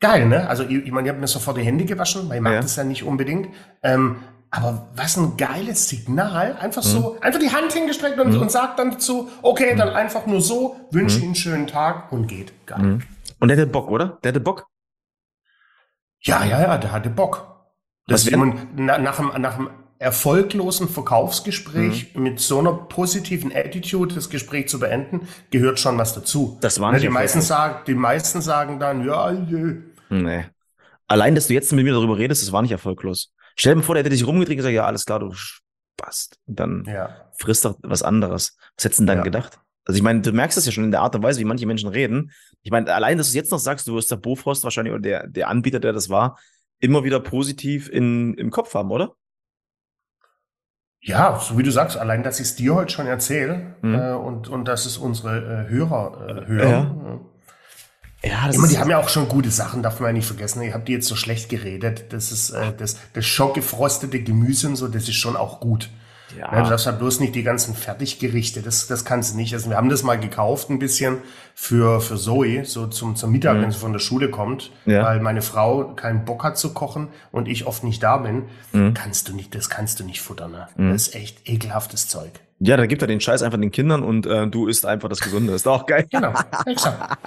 Geil, 0.00 0.26
ne? 0.26 0.48
Also 0.48 0.64
ich, 0.64 0.84
ich 0.86 0.90
meine, 0.90 1.06
ich 1.06 1.10
habe 1.12 1.20
mir 1.20 1.26
sofort 1.28 1.56
die 1.58 1.62
Hände 1.62 1.84
gewaschen, 1.84 2.28
weil 2.28 2.36
ich 2.36 2.42
mag 2.42 2.54
Ja. 2.54 2.60
das 2.60 2.76
ja 2.76 2.82
nicht 2.84 3.04
unbedingt. 3.04 3.48
Ähm, 3.82 4.16
aber 4.54 4.86
was 4.94 5.16
ein 5.16 5.36
geiles 5.36 5.88
Signal. 5.88 6.56
Einfach 6.60 6.82
so, 6.82 7.14
Mhm. 7.14 7.22
einfach 7.22 7.40
die 7.40 7.50
Hand 7.50 7.72
hingestreckt 7.72 8.20
und, 8.20 8.36
und 8.36 8.52
sagt 8.52 8.78
dann 8.78 8.92
dazu, 8.92 9.28
okay, 9.40 9.74
dann 9.76 9.88
einfach 9.90 10.26
nur 10.26 10.40
so, 10.42 10.76
wünsche 10.90 11.16
Ihnen 11.18 11.26
einen 11.28 11.34
schönen 11.34 11.66
Tag 11.66 12.12
und 12.12 12.28
geht. 12.28 12.52
Geil. 12.66 12.82
Mhm. 12.82 13.02
Und 13.40 13.48
der 13.48 13.56
hatte 13.56 13.66
Bock, 13.66 13.90
oder? 13.90 14.18
Der 14.22 14.28
hatte 14.28 14.40
Bock. 14.40 14.66
Ja, 16.20 16.44
ja, 16.44 16.60
ja, 16.60 16.78
der 16.78 16.92
hatte 16.92 17.10
Bock. 17.10 17.48
Das 18.06 18.26
wär- 18.26 18.32
jemand, 18.32 18.68
na, 18.76 18.98
nach, 18.98 19.18
einem, 19.18 19.40
nach 19.40 19.58
einem 19.58 19.70
erfolglosen 19.98 20.88
Verkaufsgespräch 20.88 22.14
Mhm. 22.14 22.22
mit 22.22 22.40
so 22.40 22.58
einer 22.58 22.72
positiven 22.72 23.52
Attitude 23.54 24.14
das 24.14 24.28
Gespräch 24.30 24.68
zu 24.68 24.78
beenden, 24.80 25.28
gehört 25.50 25.78
schon 25.80 25.96
was 25.98 26.12
dazu. 26.14 26.58
Das 26.60 26.78
war 26.80 26.90
Ne, 26.90 26.98
nicht 26.98 27.04
die, 27.04 27.08
meisten 27.08 27.40
sagen, 27.40 27.82
die 27.86 27.94
meisten 27.94 28.40
sagen 28.42 28.78
dann, 28.80 29.04
ja, 29.06 29.30
jö. 29.30 29.82
Nee. 30.10 30.44
Allein, 31.08 31.34
dass 31.34 31.46
du 31.46 31.54
jetzt 31.54 31.72
mit 31.72 31.84
mir 31.84 31.92
darüber 31.94 32.18
redest, 32.18 32.42
das 32.42 32.52
war 32.52 32.62
nicht 32.62 32.72
erfolglos. 32.72 33.32
Stell 33.56 33.72
dir 33.72 33.76
mal 33.80 33.82
vor, 33.82 33.94
der 33.94 34.02
hätte 34.04 34.10
dich 34.14 34.26
rumgedreht 34.26 34.54
und 34.54 34.56
gesagt, 34.58 34.74
ja, 34.74 34.86
alles 34.86 35.04
klar, 35.04 35.20
du 35.20 35.32
Spast. 35.32 36.38
Und 36.46 36.58
dann 36.58 36.84
ja. 36.86 37.30
frisst 37.38 37.64
doch 37.64 37.78
was 37.82 38.02
anderes. 38.02 38.56
Was 38.76 38.84
hättest 38.84 39.00
du 39.00 39.02
denn 39.02 39.06
dann 39.08 39.18
Ja. 39.18 39.24
gedacht? 39.24 39.58
Also 39.84 39.96
ich 39.96 40.02
meine, 40.02 40.20
du 40.20 40.32
merkst 40.32 40.56
das 40.56 40.64
ja 40.66 40.70
schon 40.72 40.84
in 40.84 40.90
der 40.92 41.00
Art 41.00 41.14
und 41.16 41.22
Weise, 41.24 41.40
wie 41.40 41.44
manche 41.44 41.66
Menschen 41.66 41.88
reden. 41.88 42.30
Ich 42.62 42.70
meine, 42.70 42.92
allein, 42.94 43.18
dass 43.18 43.26
du 43.26 43.30
es 43.30 43.34
jetzt 43.34 43.50
noch 43.50 43.58
sagst, 43.58 43.86
du 43.88 43.94
wirst 43.94 44.10
der 44.12 44.16
Bofrost 44.16 44.62
wahrscheinlich 44.62 44.92
oder 44.92 45.02
der, 45.02 45.26
der 45.26 45.48
Anbieter, 45.48 45.80
der 45.80 45.92
das 45.92 46.08
war, 46.08 46.38
immer 46.78 47.02
wieder 47.04 47.18
positiv 47.20 47.88
in, 47.88 48.34
im 48.34 48.50
Kopf 48.50 48.74
haben, 48.74 48.90
oder? 48.92 49.14
Ja, 51.00 51.40
so 51.40 51.58
wie 51.58 51.64
du 51.64 51.72
sagst, 51.72 51.96
allein, 51.96 52.22
dass 52.22 52.38
ich 52.38 52.46
es 52.46 52.54
dir 52.54 52.76
heute 52.76 52.92
schon 52.92 53.06
erzähle 53.08 53.74
Mhm. 53.82 53.94
äh, 53.94 54.12
und, 54.12 54.48
und 54.48 54.66
dass 54.68 54.86
es 54.86 54.98
unsere 54.98 55.64
äh, 55.66 55.68
Hörer 55.68 56.28
äh, 56.28 56.46
hören. 56.46 57.20
Ja, 58.24 58.46
das 58.46 58.56
Immer, 58.56 58.68
die 58.68 58.78
haben 58.78 58.90
ja 58.90 58.98
auch 58.98 59.08
schon 59.08 59.28
gute 59.28 59.50
Sachen, 59.50 59.82
darf 59.82 59.98
man 59.98 60.10
ja 60.10 60.12
nicht 60.12 60.26
vergessen. 60.26 60.62
Ich 60.62 60.72
habe 60.74 60.84
die 60.84 60.92
jetzt 60.92 61.08
so 61.08 61.16
schlecht 61.16 61.48
geredet. 61.48 62.04
Das 62.10 62.30
ist 62.30 62.50
äh, 62.50 62.72
das, 62.76 62.96
das 63.14 63.26
schockgefrostete 63.26 64.22
Gemüse 64.22 64.68
und 64.68 64.76
so, 64.76 64.86
das 64.88 65.04
ist 65.08 65.16
schon 65.16 65.36
auch 65.36 65.58
gut. 65.60 65.90
Ja, 66.38 66.48
du 66.48 66.56
ja, 66.56 66.68
darfst 66.70 66.86
halt 66.86 66.98
bloß 66.98 67.20
nicht 67.20 67.34
die 67.34 67.42
ganzen 67.42 67.74
Fertiggerichte, 67.74 68.62
das, 68.62 68.86
das 68.86 69.04
kannst 69.04 69.34
du 69.34 69.36
nicht. 69.36 69.52
Also 69.52 69.68
wir 69.68 69.76
haben 69.76 69.90
das 69.90 70.02
mal 70.02 70.18
gekauft 70.18 70.70
ein 70.70 70.78
bisschen 70.78 71.18
für, 71.54 72.00
für 72.00 72.16
Zoe, 72.16 72.64
so 72.64 72.86
zum, 72.86 73.16
zum 73.16 73.32
Mittag, 73.32 73.60
wenn 73.60 73.70
sie 73.70 73.78
von 73.78 73.92
der 73.92 73.98
Schule 74.00 74.30
kommt, 74.30 74.70
Mhm. 74.86 74.92
Ja. 74.92 75.02
weil 75.04 75.20
meine 75.20 75.42
Frau 75.42 75.92
keinen 75.94 76.24
Bock 76.24 76.42
hat 76.44 76.56
zu 76.56 76.72
kochen 76.72 77.08
und 77.32 77.48
ich 77.48 77.66
oft 77.66 77.84
nicht 77.84 78.02
da 78.02 78.16
bin. 78.16 78.44
Mhm. 78.72 78.94
Kannst 78.94 79.28
du 79.28 79.34
nicht, 79.34 79.54
das 79.54 79.68
kannst 79.68 80.00
du 80.00 80.04
nicht 80.04 80.22
futtern. 80.22 80.52
Ne? 80.52 80.68
Das 80.92 81.08
ist 81.08 81.14
echt 81.14 81.46
ekelhaftes 81.50 82.08
Zeug. 82.08 82.30
Ja, 82.64 82.76
dann 82.76 82.86
gibt 82.88 83.02
er 83.02 83.08
den 83.08 83.20
Scheiß 83.20 83.42
einfach 83.42 83.58
den 83.58 83.70
Kindern 83.72 84.02
und 84.02 84.24
äh, 84.26 84.46
du 84.46 84.66
isst 84.68 84.86
einfach 84.86 85.08
das 85.08 85.20
Gesunde. 85.20 85.52
Ist 85.52 85.66
auch 85.66 85.84
geil. 85.86 86.06
Genau, 86.10 86.32
exakt. 86.66 87.18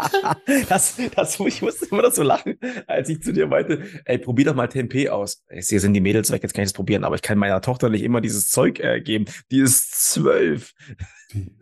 Das, 0.70 0.96
das, 1.15 1.39
ich 1.39 1.62
musste 1.62 1.86
immer 1.92 2.04
das 2.04 2.15
so 2.15 2.24
lachen, 2.24 2.58
als 2.88 3.10
ich 3.10 3.22
zu 3.22 3.34
dir 3.34 3.48
meinte, 3.48 3.84
ey, 4.06 4.18
probier 4.18 4.46
doch 4.46 4.56
mal 4.56 4.68
Tempeh 4.68 5.10
aus. 5.10 5.44
Hier 5.50 5.80
sind 5.80 5.94
die 5.94 6.01
Mädels 6.01 6.32
weg, 6.32 6.42
jetzt 6.44 6.54
kann 6.54 6.63
ich 6.63 6.70
das 6.70 6.74
probieren, 6.74 7.04
aber 7.04 7.15
ich 7.15 7.22
kann 7.22 7.38
meiner 7.38 7.62
Tochter 7.62 7.89
nicht 7.89 8.04
immer 8.04 8.22
dieses 8.22 8.50
Zeug 8.50 8.80
äh, 8.80 9.01
geben. 9.01 9.25
Die 9.51 9.60
ist 9.60 10.12
zwölf. 10.12 10.74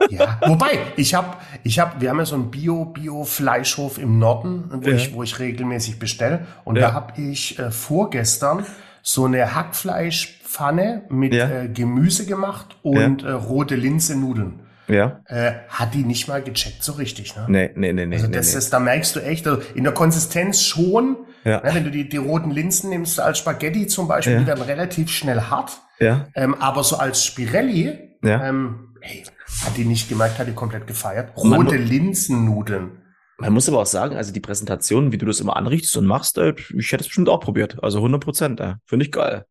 Ja, 0.10 0.40
wobei, 0.46 0.80
ich 0.98 1.14
habe, 1.16 1.38
ich 1.64 1.80
hab, 1.80 2.00
wir 2.02 2.10
haben 2.10 2.20
ja 2.20 2.26
so 2.26 2.36
einen 2.36 2.52
Bio-Bio-Fleischhof 2.52 3.98
im 3.98 4.20
Norden, 4.20 4.66
wo, 4.72 4.90
Ja. 4.90 4.96
ich, 4.96 5.14
wo 5.14 5.24
ich 5.24 5.40
regelmäßig 5.40 6.00
bestelle. 6.00 6.46
Und 6.64 6.76
Ja. 6.78 6.90
da 6.90 6.94
habe 6.94 7.20
ich 7.22 7.58
äh, 7.60 7.72
vorgestern 7.72 8.66
so 9.02 9.26
eine 9.26 9.56
Hackfleischpfanne 10.54 11.04
mit 11.10 11.34
Ja. 11.34 11.50
äh, 11.50 11.68
Gemüse 11.70 12.26
gemacht 12.26 12.78
und 12.82 13.24
äh, 13.24 13.32
rote 13.32 13.76
Linse-Nudeln. 13.76 14.60
Ja? 14.88 15.22
Äh, 15.26 15.54
hat 15.70 15.94
die 15.94 16.04
nicht 16.04 16.28
mal 16.28 16.42
gecheckt 16.44 16.84
so 16.84 16.94
richtig. 16.94 17.36
Ne? 17.36 17.46
Nee, 17.48 17.72
nee, 17.76 17.94
nee, 17.94 18.06
nee. 18.06 18.16
Also 18.16 18.28
nee, 18.28 18.34
das 18.34 18.52
nee. 18.52 18.58
ist, 18.58 18.74
da 18.74 18.80
merkst 18.80 19.16
du 19.16 19.22
echt, 19.22 19.48
also 19.48 19.62
in 19.76 19.84
der 19.86 19.94
Konsistenz 19.94 20.62
schon, 20.62 21.18
Ja. 21.46 21.62
ne, 21.64 21.74
wenn 21.74 21.84
du 21.86 21.92
die, 21.92 22.08
die 22.10 22.18
roten 22.18 22.52
Linsen 22.52 22.90
nimmst 22.90 23.20
als 23.20 23.38
Spaghetti 23.38 23.88
zum 23.88 24.08
Beispiel, 24.08 24.34
Ja. 24.34 24.40
die 24.40 24.48
werden 24.48 24.64
relativ 24.64 25.10
schnell 25.10 25.42
hart. 25.42 25.72
ja, 26.00 26.28
Ähm, 26.36 26.56
aber 26.56 26.84
so 26.84 26.98
als 26.98 27.24
Spirelli, 27.26 28.18
Ja. 28.24 28.46
ähm, 28.48 28.94
hey, 29.02 29.24
hat 29.66 29.78
die 29.78 29.86
nicht 29.86 30.10
gemerkt, 30.10 30.38
hat 30.38 30.48
die 30.48 30.54
komplett 30.54 30.86
gefeiert. 30.88 31.32
Rote 31.38 31.78
Linsennudeln. 31.78 33.00
man 33.40 33.54
muss 33.54 33.68
aber 33.70 33.80
auch 33.80 33.86
sagen, 33.86 34.16
also 34.18 34.32
die 34.34 34.40
Präsentation, 34.42 35.12
wie 35.12 35.18
du 35.18 35.26
das 35.26 35.40
immer 35.40 35.56
anrichtest 35.56 35.96
und 35.98 36.06
machst, 36.06 36.38
äh, 36.38 36.54
ich 36.78 36.92
hätte 36.92 37.02
es 37.02 37.08
bestimmt 37.08 37.30
auch 37.30 37.40
probiert. 37.40 37.82
Also 37.84 38.00
100 38.02 38.22
Prozent, 38.24 38.60
äh, 38.60 38.76
finde 38.86 39.06
ich 39.06 39.12
geil. 39.14 39.46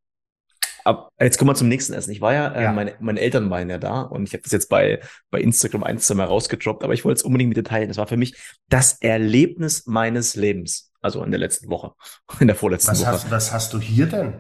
Ab, 0.84 1.10
jetzt 1.20 1.38
kommen 1.38 1.50
wir 1.50 1.54
zum 1.54 1.68
nächsten 1.68 1.92
Essen. 1.94 2.10
Ich 2.12 2.20
war 2.20 2.32
ja, 2.34 2.48
äh, 2.54 2.62
Ja. 2.64 2.72
meine, 2.72 2.94
meine 3.00 3.20
Eltern 3.20 3.48
waren 3.50 3.70
ja 3.70 3.78
da 3.78 4.02
und 4.02 4.24
ich 4.28 4.32
habe 4.32 4.42
das 4.42 4.52
jetzt 4.52 4.68
bei, 4.68 5.00
bei 5.30 5.40
Instagram 5.40 5.84
ein, 5.84 5.98
zwei 5.98 6.14
Mal 6.14 6.24
rausgedroppt, 6.26 6.82
aber 6.84 6.94
ich 6.94 7.04
wollte 7.04 7.18
es 7.18 7.22
unbedingt 7.22 7.48
mit 7.48 7.56
dir 7.56 7.64
teilen. 7.64 7.88
Das 7.88 7.96
war 7.98 8.06
für 8.06 8.16
mich 8.16 8.34
das 8.68 8.94
Erlebnis 9.00 9.86
meines 9.86 10.34
Lebens. 10.36 10.90
Also 11.00 11.22
in 11.24 11.30
der 11.30 11.40
letzten 11.40 11.68
Woche, 11.70 11.92
in 12.40 12.46
der 12.46 12.56
vorletzten 12.56 12.92
Was 12.92 13.00
Woche. 13.02 13.08
hast, 13.10 13.30
was 13.30 13.52
hast 13.52 13.72
du 13.72 13.80
hier 13.80 14.06
denn? 14.06 14.34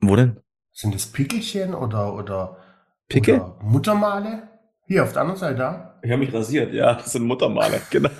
Wo 0.00 0.14
denn? 0.16 0.38
Sind 0.72 0.94
das 0.94 1.06
Pickelchen 1.06 1.74
oder, 1.74 2.14
oder, 2.14 2.58
Pickel? 3.08 3.40
oder 3.40 3.58
Muttermale? 3.62 4.48
Hier 4.86 5.02
auf 5.02 5.12
der 5.12 5.22
anderen 5.22 5.40
Seite 5.40 5.56
da. 5.56 6.00
Ich 6.02 6.10
habe 6.10 6.20
mich 6.20 6.32
rasiert, 6.32 6.72
ja, 6.72 6.94
das 6.94 7.12
sind 7.12 7.24
Muttermale, 7.24 7.80
genau. 7.90 8.10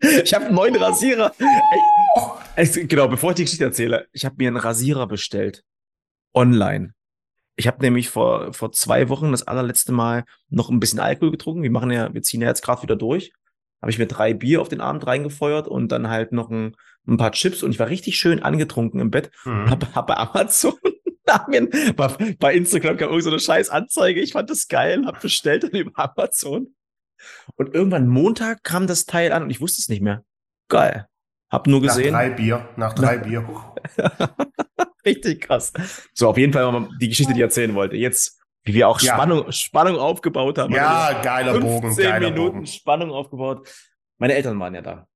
ich 0.00 0.34
habe 0.34 0.46
einen 0.46 0.54
neuen 0.54 0.76
Rasierer. 0.76 1.32
Ey, 1.38 2.64
es- 2.64 2.74
genau, 2.88 3.08
bevor 3.08 3.30
ich 3.30 3.36
die 3.36 3.44
Geschichte 3.44 3.64
erzähle, 3.64 4.06
ich 4.12 4.24
habe 4.24 4.34
mir 4.38 4.48
einen 4.48 4.56
Rasierer 4.56 5.06
bestellt. 5.06 5.62
Online. 6.34 6.92
Ich 7.56 7.66
habe 7.66 7.80
nämlich 7.80 8.08
vor, 8.08 8.52
vor 8.52 8.72
zwei 8.72 9.08
Wochen 9.08 9.30
das 9.30 9.46
allerletzte 9.46 9.92
Mal 9.92 10.24
noch 10.48 10.70
ein 10.70 10.80
bisschen 10.80 11.00
Alkohol 11.00 11.30
getrunken. 11.30 11.62
Wir 11.62 11.70
machen 11.70 11.90
ja, 11.90 12.12
wir 12.12 12.22
ziehen 12.22 12.42
ja 12.42 12.48
jetzt 12.48 12.62
gerade 12.62 12.82
wieder 12.82 12.96
durch. 12.96 13.32
Habe 13.80 13.90
ich 13.90 13.98
mir 13.98 14.06
drei 14.06 14.34
Bier 14.34 14.60
auf 14.60 14.68
den 14.68 14.80
Abend 14.80 15.06
reingefeuert 15.06 15.68
und 15.68 15.92
dann 15.92 16.08
halt 16.08 16.32
noch 16.32 16.50
ein, 16.50 16.74
ein 17.06 17.16
paar 17.16 17.32
Chips 17.32 17.62
und 17.62 17.70
ich 17.70 17.78
war 17.78 17.88
richtig 17.88 18.16
schön 18.16 18.42
angetrunken 18.42 18.98
im 18.98 19.10
Bett. 19.10 19.30
Mhm. 19.44 19.70
Hab, 19.70 19.94
hab 19.94 20.06
bei 20.06 20.16
Amazon, 20.16 20.74
bei, 21.96 22.34
bei 22.38 22.54
Instagram 22.54 22.96
kam 22.96 23.10
irgend 23.10 23.24
so 23.24 23.30
eine 23.30 23.38
scheiß 23.38 23.68
Anzeige. 23.70 24.20
Ich 24.20 24.32
fand 24.32 24.50
das 24.50 24.68
geil, 24.68 25.04
hab 25.06 25.20
bestellt 25.20 25.64
dann 25.64 25.70
über 25.70 25.92
Amazon. 25.96 26.74
Und 27.56 27.74
irgendwann 27.74 28.08
Montag 28.08 28.64
kam 28.64 28.86
das 28.86 29.06
Teil 29.06 29.32
an 29.32 29.44
und 29.44 29.50
ich 29.50 29.60
wusste 29.60 29.80
es 29.80 29.88
nicht 29.88 30.02
mehr. 30.02 30.24
Geil. 30.68 31.06
Hab 31.50 31.66
nur 31.66 31.80
Nach 31.80 31.88
gesehen. 31.88 32.12
drei 32.12 32.30
Bier, 32.30 32.68
nach 32.76 32.94
drei 32.94 33.18
Bier. 33.18 33.46
Richtig 35.04 35.42
krass. 35.42 35.72
So, 36.12 36.28
auf 36.28 36.38
jeden 36.38 36.52
Fall 36.52 36.88
die 37.00 37.08
Geschichte, 37.08 37.32
die 37.32 37.40
ich 37.40 37.44
erzählen 37.44 37.74
wollte. 37.74 37.96
Jetzt, 37.96 38.40
wie 38.64 38.74
wir 38.74 38.88
auch 38.88 39.00
Ja. 39.00 39.14
Spannung, 39.14 39.52
Spannung 39.52 39.96
aufgebaut 39.96 40.58
haben. 40.58 40.72
Ja, 40.72 41.20
geiler 41.22 41.52
15 41.52 41.80
Bogen, 41.80 41.96
geiler 41.96 42.30
Minuten 42.30 42.52
Bogen. 42.52 42.66
Spannung 42.66 43.10
aufgebaut. 43.10 43.68
Meine 44.18 44.34
Eltern 44.34 44.58
waren 44.58 44.74
ja 44.74 44.82
da. 44.82 45.06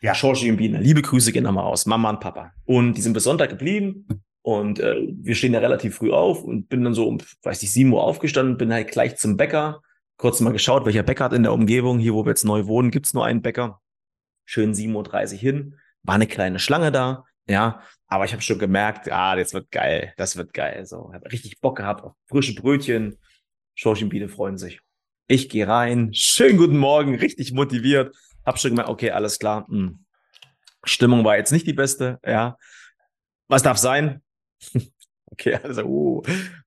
Ja. 0.00 0.12
Georgie 0.12 0.50
und 0.50 0.58
Biene. 0.58 0.78
Liebe 0.80 1.02
Grüße 1.02 1.32
gehen 1.32 1.44
nochmal 1.44 1.64
aus. 1.64 1.86
Mama 1.86 2.10
und 2.10 2.20
Papa. 2.20 2.52
Und 2.64 2.94
die 2.94 3.00
sind 3.00 3.14
bis 3.14 3.24
Sonntag 3.24 3.50
geblieben. 3.50 4.06
Und 4.42 4.78
äh, 4.80 4.96
wir 5.20 5.34
stehen 5.34 5.52
ja 5.52 5.58
relativ 5.58 5.96
früh 5.96 6.12
auf 6.12 6.42
und 6.42 6.68
bin 6.68 6.84
dann 6.84 6.94
so 6.94 7.06
um, 7.06 7.18
weiß 7.42 7.62
ich, 7.62 7.72
7 7.72 7.92
Uhr 7.92 8.02
aufgestanden, 8.02 8.56
bin 8.56 8.72
halt 8.72 8.90
gleich 8.90 9.16
zum 9.16 9.36
Bäcker. 9.36 9.82
Kurz 10.16 10.40
mal 10.40 10.52
geschaut, 10.52 10.86
welcher 10.86 11.02
Bäcker 11.02 11.24
hat 11.24 11.32
in 11.32 11.42
der 11.42 11.52
Umgebung. 11.52 11.98
Hier, 11.98 12.14
wo 12.14 12.24
wir 12.24 12.30
jetzt 12.30 12.44
neu 12.44 12.66
wohnen, 12.66 12.90
gibt's 12.90 13.14
nur 13.14 13.24
einen 13.24 13.42
Bäcker. 13.42 13.80
Schön 14.44 14.72
7.30 14.72 15.32
Uhr 15.34 15.38
hin. 15.38 15.74
War 16.02 16.14
eine 16.14 16.26
kleine 16.26 16.58
Schlange 16.58 16.90
da. 16.92 17.24
Ja, 17.48 17.82
aber 18.06 18.24
ich 18.24 18.32
habe 18.32 18.42
schon 18.42 18.58
gemerkt, 18.58 19.10
ah, 19.10 19.34
das 19.36 19.54
wird 19.54 19.70
geil. 19.70 20.12
Das 20.16 20.36
wird 20.36 20.52
geil. 20.52 20.84
So, 20.86 21.12
habe 21.12 21.30
richtig 21.32 21.60
Bock 21.60 21.76
gehabt 21.76 22.04
auf 22.04 22.12
frische 22.26 22.54
Brötchen. 22.54 23.18
Georgie 23.74 24.04
und 24.04 24.10
Biene 24.10 24.28
freuen 24.28 24.58
sich. 24.58 24.80
Ich 25.28 25.48
gehe 25.48 25.66
rein. 25.66 26.12
Schönen 26.12 26.58
guten 26.58 26.78
Morgen, 26.78 27.14
richtig 27.14 27.52
motiviert. 27.52 28.14
Hab 28.44 28.58
schon 28.58 28.72
gemerkt, 28.72 28.90
okay, 28.90 29.10
alles 29.10 29.38
klar. 29.38 29.66
Hm. 29.68 30.04
Stimmung 30.84 31.24
war 31.24 31.36
jetzt 31.36 31.52
nicht 31.52 31.66
die 31.66 31.72
beste, 31.72 32.18
ja. 32.24 32.56
Was 33.46 33.62
darf 33.62 33.78
sein? 33.78 34.22
okay, 35.26 35.54
also, 35.62 35.84
uh, 35.84 36.22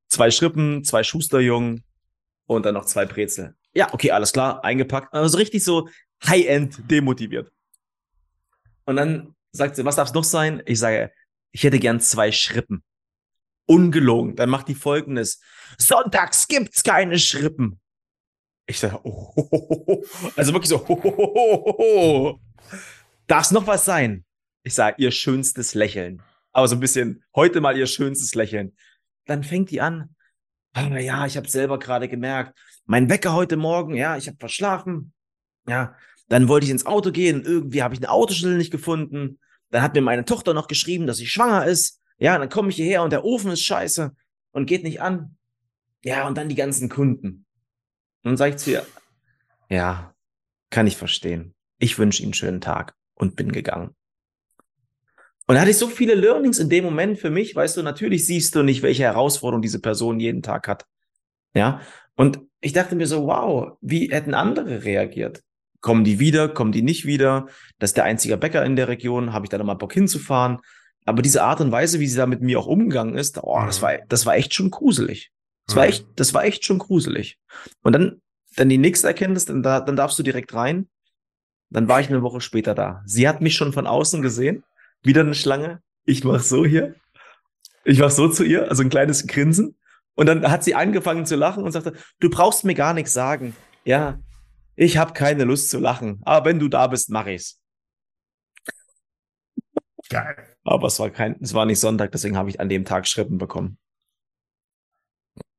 zwei 0.07 0.31
Schrippen, 0.31 0.83
zwei 0.83 1.03
Schusterjungen 1.03 1.83
und 2.45 2.65
dann 2.65 2.73
noch 2.73 2.85
zwei 2.85 3.05
Brezel. 3.05 3.55
Ja, 3.73 3.93
okay, 3.93 4.11
alles 4.11 4.33
klar, 4.33 4.63
eingepackt. 4.63 5.13
Also 5.13 5.37
richtig 5.37 5.63
so 5.63 5.89
High-End 6.25 6.89
demotiviert. 6.89 7.51
Und 8.85 8.97
dann 8.97 9.35
sagt 9.51 9.75
sie, 9.75 9.85
was 9.85 9.95
darf 9.95 10.09
es 10.09 10.13
noch 10.13 10.23
sein? 10.23 10.61
Ich 10.65 10.79
sage, 10.79 11.11
ich 11.51 11.63
hätte 11.63 11.79
gern 11.79 11.99
zwei 11.99 12.31
Schrippen. 12.31 12.83
Ungelogen. 13.65 14.35
Dann 14.35 14.49
macht 14.49 14.67
die 14.67 14.75
folgendes. 14.75 15.41
Sonntags 15.77 16.47
gibt's 16.47 16.83
keine 16.83 17.19
Schrippen. 17.19 17.79
Ich 18.65 18.79
sage, 18.79 18.99
oh, 19.03 19.33
oh, 19.35 19.47
oh, 19.51 19.83
oh. 19.87 20.03
also 20.35 20.53
wirklich 20.53 20.69
so, 20.69 20.85
oh, 20.87 21.01
oh, 21.03 21.33
oh, 21.35 21.75
oh, 21.77 22.39
darf 23.27 23.51
noch 23.51 23.67
was 23.67 23.85
sein? 23.85 24.25
Ich 24.63 24.73
sage, 24.73 25.01
ihr 25.01 25.11
schönstes 25.11 25.73
Lächeln. 25.73 26.21
Aber 26.51 26.67
so 26.67 26.75
ein 26.75 26.79
bisschen, 26.79 27.23
heute 27.35 27.61
mal 27.61 27.77
ihr 27.77 27.87
schönstes 27.87 28.35
Lächeln. 28.35 28.75
Dann 29.25 29.43
fängt 29.43 29.71
die 29.71 29.81
an. 29.81 30.15
Aber 30.73 30.99
ja, 30.99 31.25
ich 31.25 31.37
habe 31.37 31.49
selber 31.49 31.79
gerade 31.79 32.07
gemerkt, 32.07 32.57
mein 32.85 33.09
Wecker 33.09 33.33
heute 33.33 33.57
Morgen, 33.57 33.95
ja, 33.95 34.17
ich 34.17 34.27
habe 34.27 34.37
verschlafen. 34.37 35.13
Ja, 35.67 35.95
dann 36.31 36.47
wollte 36.47 36.63
ich 36.63 36.71
ins 36.71 36.85
Auto 36.85 37.11
gehen, 37.11 37.43
irgendwie 37.43 37.83
habe 37.83 37.93
ich 37.93 37.99
eine 37.99 38.09
Autoschlüssel 38.09 38.57
nicht 38.57 38.71
gefunden. 38.71 39.37
Dann 39.69 39.81
hat 39.81 39.95
mir 39.95 40.01
meine 40.01 40.23
Tochter 40.23 40.53
noch 40.53 40.69
geschrieben, 40.69 41.05
dass 41.05 41.17
sie 41.17 41.27
schwanger 41.27 41.65
ist. 41.65 41.99
Ja, 42.19 42.37
dann 42.37 42.47
komme 42.47 42.69
ich 42.69 42.77
hierher 42.77 43.03
und 43.03 43.11
der 43.11 43.25
Ofen 43.25 43.51
ist 43.51 43.63
scheiße 43.63 44.15
und 44.51 44.65
geht 44.65 44.83
nicht 44.83 45.01
an. 45.01 45.35
Ja, 46.05 46.25
und 46.25 46.37
dann 46.37 46.47
die 46.47 46.55
ganzen 46.55 46.87
Kunden. 46.87 47.45
Und 48.23 48.29
dann 48.29 48.37
sage 48.37 48.51
ich 48.51 48.57
zu 48.61 48.71
ihr, 48.71 48.85
ja, 49.67 50.15
kann 50.69 50.87
ich 50.87 50.95
verstehen. 50.95 51.53
Ich 51.79 51.99
wünsche 51.99 52.21
Ihnen 52.21 52.27
einen 52.27 52.33
schönen 52.33 52.61
Tag 52.61 52.95
und 53.13 53.35
bin 53.35 53.51
gegangen. 53.51 53.93
Und 55.47 55.55
da 55.55 55.59
hatte 55.59 55.71
ich 55.71 55.77
so 55.77 55.89
viele 55.89 56.15
Learnings 56.15 56.59
in 56.59 56.69
dem 56.69 56.85
Moment 56.85 57.19
für 57.19 57.29
mich, 57.29 57.53
weißt 57.53 57.75
du, 57.75 57.83
natürlich 57.83 58.25
siehst 58.25 58.55
du 58.55 58.63
nicht, 58.63 58.83
welche 58.83 59.03
Herausforderung 59.03 59.61
diese 59.61 59.81
Person 59.81 60.21
jeden 60.21 60.43
Tag 60.43 60.69
hat. 60.69 60.85
Ja, 61.53 61.81
und 62.15 62.39
ich 62.61 62.71
dachte 62.71 62.95
mir 62.95 63.07
so, 63.07 63.27
wow, 63.27 63.77
wie 63.81 64.09
hätten 64.09 64.33
andere 64.33 64.85
reagiert? 64.85 65.43
Kommen 65.81 66.03
die 66.03 66.19
wieder, 66.19 66.47
kommen 66.49 66.71
die 66.71 66.81
nicht 66.83 67.05
wieder? 67.05 67.47
Das 67.79 67.89
ist 67.91 67.97
der 67.97 68.03
einzige 68.05 68.37
Bäcker 68.37 68.63
in 68.63 68.75
der 68.75 68.87
Region, 68.87 69.33
habe 69.33 69.45
ich 69.45 69.49
da 69.49 69.57
nochmal 69.57 69.75
Bock 69.77 69.93
hinzufahren? 69.93 70.59
Aber 71.05 71.21
diese 71.23 71.43
Art 71.43 71.59
und 71.61 71.71
Weise, 71.71 71.99
wie 71.99 72.07
sie 72.07 72.17
da 72.17 72.27
mit 72.27 72.41
mir 72.41 72.59
auch 72.59 72.67
umgegangen 72.67 73.17
ist, 73.17 73.39
oh, 73.41 73.59
das 73.65 73.79
Mhm. 73.79 73.83
war, 73.83 73.97
das 74.07 74.25
war 74.25 74.35
echt 74.35 74.53
schon 74.53 74.69
gruselig. 74.69 75.31
Das 75.65 75.75
war 75.75 75.83
Mhm. 75.83 75.89
echt, 75.89 76.05
das 76.15 76.33
war 76.33 76.43
echt 76.45 76.63
schon 76.65 76.77
gruselig. 76.77 77.37
Und 77.81 77.93
dann, 77.93 78.21
dann 78.55 78.69
die 78.69 78.77
nächste 78.77 79.07
Erkenntnis, 79.07 79.45
dann, 79.45 79.63
da, 79.63 79.79
dann 79.79 79.95
darfst 79.95 80.19
du 80.19 80.23
direkt 80.23 80.53
rein. 80.53 80.87
Dann 81.71 81.87
war 81.87 81.99
ich 82.01 82.09
eine 82.09 82.21
Woche 82.21 82.41
später 82.41 82.75
da. 82.75 83.01
Sie 83.05 83.27
hat 83.27 83.41
mich 83.41 83.55
schon 83.55 83.73
von 83.73 83.87
außen 83.87 84.21
gesehen. 84.21 84.63
Wieder 85.03 85.21
eine 85.21 85.33
Schlange. 85.33 85.81
Ich 86.05 86.23
mach 86.23 86.41
so 86.41 86.65
hier. 86.65 86.95
Ich 87.85 87.97
mach 87.99 88.11
so 88.11 88.27
zu 88.27 88.43
ihr, 88.43 88.69
also 88.69 88.83
ein 88.83 88.89
kleines 88.89 89.25
Grinsen. 89.25 89.75
Und 90.13 90.27
dann 90.27 90.51
hat 90.51 90.63
sie 90.63 90.75
angefangen 90.75 91.25
zu 91.25 91.35
lachen 91.35 91.63
und 91.63 91.71
sagte, 91.71 91.93
du 92.19 92.29
brauchst 92.29 92.65
mir 92.65 92.75
gar 92.75 92.93
nichts 92.93 93.13
sagen. 93.13 93.55
Ja, 93.85 94.19
ich 94.75 94.97
habe 94.97 95.13
keine 95.13 95.43
Lust 95.43 95.69
zu 95.69 95.79
lachen. 95.79 96.21
Aber 96.23 96.45
wenn 96.45 96.59
du 96.59 96.67
da 96.67 96.87
bist, 96.87 97.09
mach 97.09 97.27
ich's. 97.27 97.59
Geil. 100.09 100.35
Aber 100.63 100.87
es 100.87 100.99
war 100.99 101.09
kein, 101.09 101.37
es 101.41 101.53
war 101.53 101.65
nicht 101.65 101.79
Sonntag, 101.79 102.11
deswegen 102.11 102.37
habe 102.37 102.49
ich 102.49 102.59
an 102.59 102.69
dem 102.69 102.85
Tag 102.85 103.07
Schrippen 103.07 103.37
bekommen. 103.37 103.77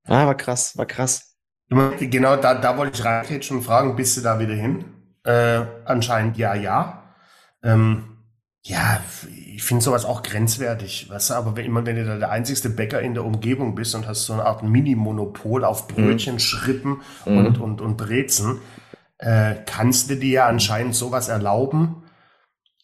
Ah, 0.04 0.26
war 0.26 0.36
krass, 0.36 0.76
war 0.76 0.86
krass. 0.86 1.36
Genau, 1.68 2.36
da, 2.36 2.54
da 2.54 2.76
wollte 2.76 2.98
ich 2.98 3.04
reinkrätschen 3.04 3.58
und 3.58 3.62
fragen, 3.62 3.96
bist 3.96 4.16
du 4.16 4.20
da 4.20 4.38
wieder 4.38 4.54
hin? 4.54 4.84
Äh, 5.24 5.62
anscheinend 5.86 6.36
ja, 6.36 6.54
ja. 6.54 7.14
Ähm, 7.62 8.18
ja, 8.64 9.02
ich 9.54 9.62
finde 9.62 9.82
sowas 9.82 10.04
auch 10.04 10.22
grenzwertig, 10.22 11.08
weißt 11.08 11.30
du, 11.30 11.34
aber 11.34 11.56
wenn, 11.56 11.64
immer 11.64 11.84
wenn 11.86 11.96
du 11.96 12.04
da 12.04 12.18
der 12.18 12.30
einzigste 12.30 12.68
Bäcker 12.70 13.00
in 13.00 13.14
der 13.14 13.24
Umgebung 13.24 13.74
bist 13.74 13.94
und 13.94 14.06
hast 14.06 14.26
so 14.26 14.34
eine 14.34 14.44
Art 14.44 14.62
Mini-Monopol 14.62 15.64
auf 15.64 15.88
Brötchen, 15.88 16.38
Schrippen 16.38 17.00
Mhm. 17.24 17.38
und, 17.38 17.58
und, 17.58 17.80
und 17.80 17.96
Brezen, 17.96 18.60
äh, 19.22 19.54
kannst 19.66 20.10
du 20.10 20.16
dir 20.16 20.30
ja 20.30 20.46
anscheinend 20.46 20.94
sowas 20.94 21.28
erlauben. 21.28 22.02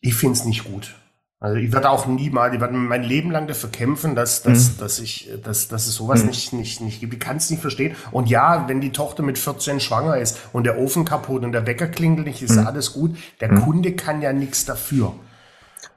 Ich 0.00 0.14
finde 0.14 0.38
es 0.38 0.45
nicht 0.45 0.64
gut. 0.64 0.95
Also 1.40 1.57
ich 1.57 1.73
werde 1.73 1.90
auch 1.90 2.07
niemals, 2.07 2.54
ich 2.54 2.61
werde 2.61 2.75
mein 2.75 3.04
Leben 3.04 3.30
lang 3.30 3.47
dafür 3.47 3.71
kämpfen, 3.71 4.16
dass, 4.16 4.42
dass, 4.42 4.76
dass 4.76 4.99
ich, 4.99 5.30
dass, 5.45 5.68
dass 5.68 5.87
es 5.87 5.95
sowas 5.95 6.23
Mhm. 6.23 6.28
nicht, 6.30 6.52
nicht, 6.52 6.80
nicht 6.80 6.99
gibt. 7.00 7.14
Ich 7.14 7.21
kann 7.21 7.37
es 7.37 7.49
nicht 7.50 7.61
verstehen. 7.61 7.95
Und 8.11 8.28
ja, 8.28 8.68
wenn 8.68 8.80
die 8.80 8.90
Tochter 8.90 9.23
mit 9.23 9.38
14 9.38 9.78
schwanger 9.78 10.16
ist 10.16 10.37
und 10.52 10.64
der 10.64 10.78
Ofen 10.78 11.04
kaputt 11.04 11.45
und 11.45 11.52
der 11.52 11.64
Wecker 11.66 11.87
klingelt 11.87 12.26
nicht, 12.26 12.42
ist 12.42 12.57
ja 12.57 12.64
alles 12.64 12.92
gut. 12.92 13.16
Der 13.40 13.50
Kunde 13.54 13.92
kann 13.92 14.21
ja 14.21 14.33
nichts 14.33 14.64
dafür. 14.64 15.14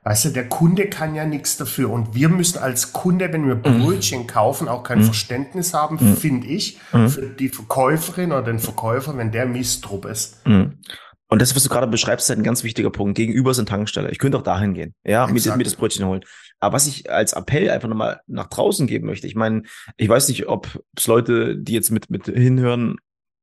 Weißt 0.04 0.26
du, 0.26 0.30
der 0.30 0.50
Kunde 0.50 0.88
kann 0.88 1.14
ja 1.14 1.26
nichts 1.26 1.58
dafür. 1.58 1.92
Und 1.92 2.16
wir 2.16 2.30
müssen 2.30 2.58
als 2.58 2.92
Kunde, 2.92 3.32
wenn 3.32 3.48
wir 3.48 3.56
Brötchen 3.56 4.26
kaufen, 4.26 4.68
auch 4.68 4.82
kein 4.82 5.04
Verständnis 5.04 5.76
haben, 5.76 6.00
finde 6.16 6.48
ich, 6.48 6.80
für 6.90 7.30
die 7.38 7.50
Verkäuferin 7.50 8.32
oder 8.32 8.42
den 8.42 8.58
Verkäufer, 8.58 9.16
wenn 9.16 9.32
der 9.32 9.46
Misstrupp 9.46 10.06
ist. 10.06 10.46
Mhm. 10.48 10.80
Und 11.28 11.42
das, 11.42 11.56
was 11.56 11.64
du 11.64 11.70
gerade 11.70 11.88
beschreibst, 11.88 12.26
ist 12.26 12.30
halt 12.30 12.40
ein 12.40 12.44
ganz 12.44 12.64
wichtiger 12.64 12.90
Punkt. 12.90 13.16
Gegenüber 13.16 13.52
ist 13.52 13.60
eine 13.60 13.68
Tankstelle. 13.68 14.12
Ich 14.12 14.18
könnte 14.18 14.38
auch 14.38 14.44
dahin 14.44 14.74
gehen, 14.74 14.96
ja, 15.06 15.28
mir, 15.28 15.56
mir 15.56 15.64
das 15.64 15.76
Brötchen 15.76 16.06
holen. 16.06 16.26
Aber 16.60 16.76
was 16.76 16.88
ich 16.88 17.10
als 17.10 17.34
Appell 17.34 17.70
einfach 17.70 17.88
nochmal 17.88 18.20
nach 18.28 18.48
draußen 18.48 18.86
geben 18.86 19.08
möchte, 19.08 19.28
ich 19.28 19.36
meine, 19.36 19.64
ich 19.96 20.10
weiß 20.10 20.28
nicht, 20.28 20.48
ob 20.48 20.84
es 20.98 21.08
Leute, 21.08 21.56
die 21.56 21.74
jetzt 21.74 21.90
mit, 21.90 22.10
mit 22.10 22.26
hinhören, 22.26 22.98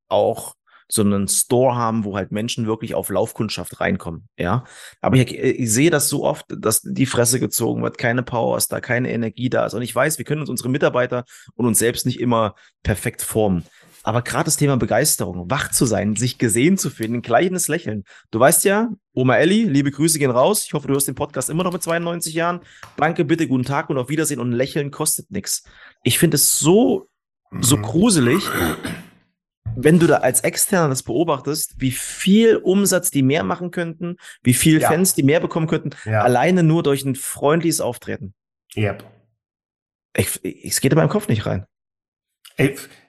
auch 0.09 0.55
so 0.91 1.03
einen 1.03 1.29
Store 1.29 1.77
haben, 1.77 2.05
wo 2.05 2.17
halt 2.17 2.33
Menschen 2.33 2.67
wirklich 2.67 2.95
auf 2.95 3.11
Laufkundschaft 3.11 3.81
reinkommen, 3.81 4.29
ja. 4.39 4.65
Aber 5.01 5.17
ich, 5.17 5.35
ich 5.35 5.71
sehe 5.73 5.91
das 5.91 6.09
so 6.09 6.25
oft, 6.25 6.47
dass 6.49 6.81
die 6.83 7.07
Fresse 7.07 7.41
gezogen 7.41 7.83
wird, 7.83 7.99
keine 7.99 8.23
Power 8.23 8.57
ist 8.57 8.73
da, 8.73 8.81
keine 8.81 9.13
Energie 9.13 9.51
da 9.51 9.67
ist. 9.67 9.75
Und 9.75 9.83
ich 9.83 9.95
weiß, 9.95 10.19
wir 10.19 10.25
können 10.25 10.41
uns 10.41 10.51
unsere 10.51 10.71
Mitarbeiter 10.71 11.25
und 11.55 11.67
uns 11.67 11.79
selbst 11.79 12.07
nicht 12.07 12.21
immer 12.21 12.55
perfekt 12.83 13.23
formen. 13.23 13.65
Aber 14.05 14.23
gerade 14.23 14.45
das 14.45 14.57
Thema 14.57 14.79
Begeisterung, 14.79 15.51
wach 15.51 15.71
zu 15.71 15.85
sein, 15.85 16.17
sich 16.17 16.39
gesehen 16.39 16.79
zu 16.79 16.89
finden, 16.89 17.17
ein 17.17 17.23
kleines 17.23 17.69
Lächeln. 17.69 18.05
Du 18.31 18.41
weißt 18.41 18.65
ja, 18.65 18.89
Oma 19.13 19.37
Elli, 19.37 19.65
liebe 19.65 19.91
Grüße 19.91 20.19
gehen 20.19 20.31
raus. 20.31 20.65
Ich 20.65 20.73
hoffe, 20.73 20.87
du 20.89 20.95
hörst 20.95 21.09
den 21.09 21.15
Podcast 21.15 21.51
immer 21.51 21.65
noch 21.65 21.73
mit 21.73 21.83
92 21.83 22.33
Jahren. 22.33 22.61
Danke, 22.97 23.27
bitte, 23.27 23.47
guten 23.47 23.65
Tag 23.65 23.91
und 23.91 23.99
auf 23.99 24.09
Wiedersehen. 24.09 24.41
Und 24.41 24.51
ein 24.51 24.57
Lächeln 24.57 24.91
kostet 24.91 25.31
nichts. 25.31 25.65
Ich 26.05 26.19
finde 26.19 26.37
es 26.37 26.59
so, 26.59 27.09
so 27.61 27.77
Mhm. 27.77 27.83
gruselig, 27.83 28.43
wenn 29.81 29.99
du 30.01 30.07
da 30.09 30.17
als 30.17 30.41
Externer 30.41 30.89
das 30.89 31.05
beobachtest, 31.05 31.75
wie 31.81 31.93
viel 31.93 32.57
Umsatz 32.57 33.11
die 33.13 33.23
mehr 33.23 33.45
machen 33.45 33.71
könnten, 33.71 34.17
wie 34.43 34.55
viel 34.55 34.81
Ja. 34.81 34.89
Fans 34.89 35.15
die 35.15 35.23
mehr 35.23 35.39
bekommen 35.41 35.69
könnten, 35.69 35.91
Ja. 36.05 36.23
alleine 36.23 36.63
nur 36.65 36.83
durch 36.83 37.05
ein 37.05 37.15
freundliches 37.15 37.81
Auftreten. 37.81 38.35
Yep. 38.77 39.05
Ich, 40.17 40.45
ich, 40.45 40.65
es 40.65 40.81
geht 40.81 40.93
in 40.93 40.99
meinem 40.99 41.09
Kopf 41.09 41.29
nicht 41.29 41.47
rein. 41.47 41.65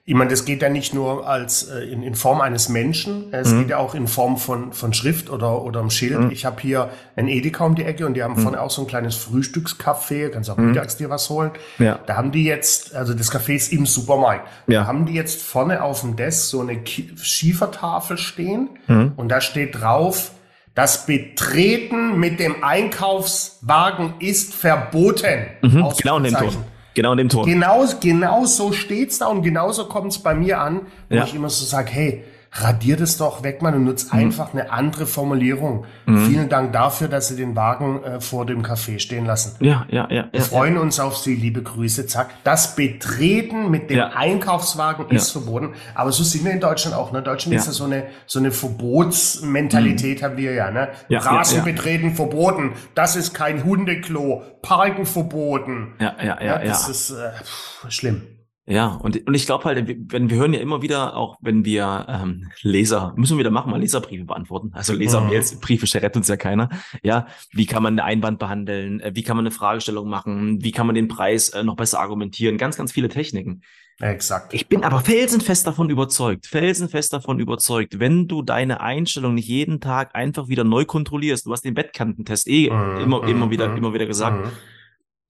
Ich 0.06 0.14
meine, 0.14 0.30
das 0.30 0.44
geht 0.44 0.62
ja 0.62 0.68
nicht 0.68 0.94
nur 0.94 1.26
als 1.28 1.64
äh, 1.68 1.80
in, 1.84 2.02
in 2.02 2.14
Form 2.14 2.40
eines 2.40 2.68
Menschen, 2.68 3.32
es 3.32 3.52
Mhm. 3.52 3.58
geht 3.60 3.70
ja 3.70 3.76
auch 3.78 3.94
in 3.94 4.06
Form 4.08 4.38
von, 4.38 4.72
von 4.72 4.92
Schrift 4.94 5.28
oder, 5.28 5.62
oder 5.62 5.80
einem 5.80 5.90
Schild. 5.90 6.18
Mhm. 6.20 6.30
Ich 6.30 6.44
habe 6.44 6.60
hier 6.60 6.90
ein 7.16 7.28
Edeka 7.28 7.64
um 7.64 7.74
die 7.74 7.84
Ecke 7.84 8.06
und 8.06 8.14
die 8.14 8.22
haben 8.22 8.34
Mhm. 8.34 8.42
vorne 8.42 8.60
auch 8.60 8.70
so 8.70 8.82
ein 8.82 8.86
kleines 8.88 9.14
Frühstückscafé, 9.16 10.30
kannst 10.30 10.50
auch 10.50 10.56
Mhm. 10.56 10.68
mittags 10.68 10.96
dir 10.96 11.10
was 11.10 11.28
holen. 11.30 11.50
Ja. 11.78 11.98
Da 12.06 12.16
haben 12.16 12.32
die 12.32 12.44
jetzt, 12.44 12.94
also 12.94 13.12
das 13.14 13.30
Café 13.32 13.54
ist 13.54 13.72
im 13.72 13.86
Supermarkt, 13.86 14.48
Ja. 14.68 14.80
da 14.82 14.86
haben 14.86 15.04
die 15.06 15.14
jetzt 15.14 15.42
vorne 15.42 15.82
auf 15.82 16.00
dem 16.00 16.16
Desk 16.16 16.48
so 16.48 16.60
eine 16.60 16.80
Schiefertafel 16.86 18.16
stehen 18.18 18.68
Mhm. 18.86 19.12
und 19.16 19.28
da 19.28 19.40
steht 19.40 19.80
drauf, 19.80 20.30
das 20.74 21.06
Betreten 21.06 22.18
mit 22.18 22.38
dem 22.40 22.62
Einkaufswagen 22.64 24.14
ist 24.20 24.54
verboten. 24.54 25.46
Mhm. 25.62 25.88
Genau 26.00 26.16
in 26.18 26.24
dem 26.24 26.34
Ton. 26.34 26.56
Genau 27.00 27.12
in 27.12 27.16
dem 27.18 27.28
Ton. 27.30 27.46
Genau, 27.46 27.86
genau 27.98 28.44
so 28.44 28.72
steht's 28.72 29.18
da 29.18 29.28
und 29.28 29.40
genauso 29.42 29.86
kommt's 29.86 30.18
bei 30.18 30.34
mir 30.34 30.60
an, 30.60 30.82
wo 31.08 31.16
Ja. 31.16 31.24
ich 31.24 31.34
immer 31.34 31.48
so 31.48 31.64
sage, 31.64 31.90
hey, 31.90 32.24
radier 32.52 32.96
das 32.96 33.16
doch 33.16 33.44
weg, 33.44 33.62
Mann, 33.62 33.74
und 33.74 33.84
nutz 33.84 34.06
Mhm. 34.12 34.18
einfach 34.18 34.52
eine 34.52 34.72
andere 34.72 35.06
Formulierung. 35.06 35.84
Vielen 36.06 36.48
Dank 36.48 36.72
dafür, 36.72 37.06
dass 37.06 37.28
Sie 37.28 37.36
den 37.36 37.54
Wagen 37.54 38.02
äh, 38.02 38.20
vor 38.20 38.44
dem 38.44 38.62
Café 38.64 38.98
stehen 38.98 39.24
lassen. 39.24 39.56
Ja, 39.64 39.86
ja, 39.88 40.08
ja. 40.10 40.24
Wir 40.32 40.40
ja. 40.40 40.44
freuen 40.44 40.76
uns 40.76 40.98
auf 40.98 41.16
Sie, 41.16 41.36
liebe 41.36 41.62
Grüße, 41.62 42.06
zack. 42.08 42.30
Das 42.42 42.74
Betreten 42.74 43.70
mit 43.70 43.88
dem 43.90 43.98
Ja. 43.98 44.08
Einkaufswagen 44.16 45.08
ist 45.10 45.30
verboten. 45.30 45.74
Aber 45.94 46.10
so 46.10 46.24
sind 46.24 46.44
wir 46.44 46.50
in 46.52 46.58
Deutschland 46.60 46.96
auch. 46.96 47.12
Ne? 47.12 47.18
In 47.18 47.24
Deutschland 47.24 47.54
Ja. 47.54 47.60
ist 47.60 47.66
ja 47.66 47.72
so 47.72 47.84
eine, 47.84 48.04
so 48.26 48.40
eine 48.40 48.50
Verbotsmentalität 48.50 50.22
haben 50.22 50.36
wir 50.36 50.52
ja. 50.52 50.70
Ne? 50.70 50.88
Ja, 51.08 51.20
Rasen 51.20 51.58
ja, 51.58 51.66
ja. 51.66 51.72
betreten 51.72 52.14
verboten. 52.14 52.72
Das 52.94 53.14
ist 53.16 53.32
kein 53.34 53.64
Hundeklo. 53.64 54.42
Parken 54.62 55.06
verboten. 55.06 55.94
Ja, 56.00 56.14
ja, 56.18 56.24
ja, 56.24 56.40
Ja, 56.40 56.58
ja. 56.60 56.64
das 56.64 56.88
ist 56.88 57.10
äh, 57.10 57.30
pff, 57.42 57.86
schlimm. 57.90 58.22
Ja, 58.70 58.94
und, 59.02 59.26
und 59.26 59.34
ich 59.34 59.46
glaube 59.46 59.64
halt, 59.64 59.84
wenn 60.12 60.30
wir 60.30 60.36
hören 60.36 60.54
ja 60.54 60.60
immer 60.60 60.80
wieder, 60.80 61.16
auch 61.16 61.36
wenn 61.40 61.64
wir 61.64 62.06
ähm, 62.08 62.52
Leser, 62.62 63.12
müssen 63.16 63.34
wir 63.36 63.40
wieder 63.40 63.50
machen, 63.50 63.72
mal 63.72 63.80
Leserbriefe 63.80 64.24
beantworten. 64.24 64.70
Also 64.74 64.92
Lesermails, 64.92 65.58
Briefe 65.58 65.92
rettet 65.92 66.16
uns 66.16 66.28
ja 66.28 66.36
keiner. 66.36 66.68
Ja, 67.02 67.26
wie 67.50 67.66
kann 67.66 67.82
man 67.82 67.94
eine 67.94 68.04
Einwand 68.04 68.38
behandeln? 68.38 69.00
Äh, 69.00 69.10
Wie 69.14 69.24
kann 69.24 69.36
man 69.36 69.44
eine 69.44 69.50
Fragestellung 69.50 70.08
machen? 70.08 70.62
Wie 70.62 70.70
kann 70.70 70.86
man 70.86 70.94
den 70.94 71.08
Preis 71.08 71.48
äh, 71.48 71.64
noch 71.64 71.74
besser 71.74 71.98
argumentieren? 71.98 72.58
Ganz, 72.58 72.76
ganz 72.76 72.92
viele 72.92 73.08
Techniken. 73.08 73.62
Exakt. 73.98 74.54
Ich 74.54 74.68
bin 74.68 74.84
aber 74.84 75.00
felsenfest 75.00 75.66
davon 75.66 75.90
überzeugt, 75.90 76.46
felsenfest 76.46 77.12
davon 77.12 77.40
überzeugt, 77.40 77.98
wenn 77.98 78.28
du 78.28 78.40
deine 78.42 78.80
Einstellung 78.80 79.34
nicht 79.34 79.48
jeden 79.48 79.80
Tag 79.80 80.14
einfach 80.14 80.46
wieder 80.48 80.62
neu 80.62 80.84
kontrollierst, 80.84 81.44
du 81.44 81.52
hast 81.52 81.64
den 81.64 81.74
Bettkantentest 81.74 82.46
eh 82.48 82.70
Mhm, 82.70 83.00
immer, 83.00 83.28
immer 83.28 83.46
mhm, 83.46 83.50
wieder, 83.50 83.68
mhm, 83.68 83.76
immer 83.78 83.92
wieder 83.94 84.06
gesagt, 84.06 84.46
Mhm. 84.46 84.50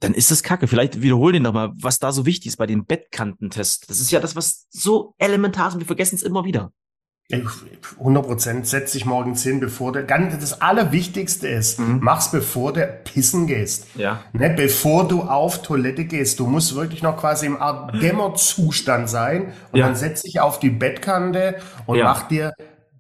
Dann 0.01 0.15
ist 0.15 0.31
das 0.31 0.43
Kacke. 0.43 0.67
Vielleicht 0.67 1.03
wiederhol 1.03 1.33
den 1.33 1.43
nochmal, 1.43 1.71
was 1.75 1.99
da 1.99 2.11
so 2.13 2.27
wichtig 2.27 2.49
ist 2.49 2.57
bei 2.57 2.67
dem 2.67 2.85
Bettkantentest. 2.87 3.89
Das 3.91 4.01
ist 4.01 4.11
ja 4.11 4.21
das, 4.21 4.35
was 4.37 4.67
so 4.71 5.15
elementar 5.19 5.69
ist 5.69 5.75
und 5.75 5.81
wir 5.81 5.87
vergessen 5.87 6.15
es 6.17 6.23
immer 6.23 6.45
wieder. 6.45 6.73
Ich- 7.29 7.39
100 8.01 8.27
Prozent. 8.27 8.67
Setz 8.67 8.91
dich 8.91 9.07
morgens 9.07 9.45
hin, 9.45 9.61
bevor 9.61 9.93
der, 9.93 10.03
ganz, 10.03 10.37
das 10.41 10.61
Allerwichtigste 10.61 11.47
ist, 11.47 11.79
Mhm. 11.79 12.01
mach's 12.03 12.33
bevor 12.33 12.73
du 12.73 12.85
pissen 13.05 13.47
gehst. 13.47 13.87
Ja. 13.95 14.25
Ne, 14.33 14.51
bevor 14.51 15.07
du 15.07 15.23
auf 15.23 15.63
Toilette 15.63 16.07
gehst, 16.07 16.41
du 16.41 16.47
musst 16.49 16.75
wirklich 16.75 17.03
noch 17.03 17.17
quasi 17.17 17.47
im 17.47 17.57
Art 17.63 17.95
Dämmerzustand 18.03 19.09
sein 19.09 19.53
und 19.71 19.79
Ja. 19.79 19.87
dann 19.87 19.95
setz 19.95 20.23
dich 20.23 20.41
auf 20.41 20.59
die 20.59 20.71
Bettkante 20.71 21.57
und 21.87 21.99
Ja. 21.99 22.05
mach 22.05 22.27
dir 22.27 22.53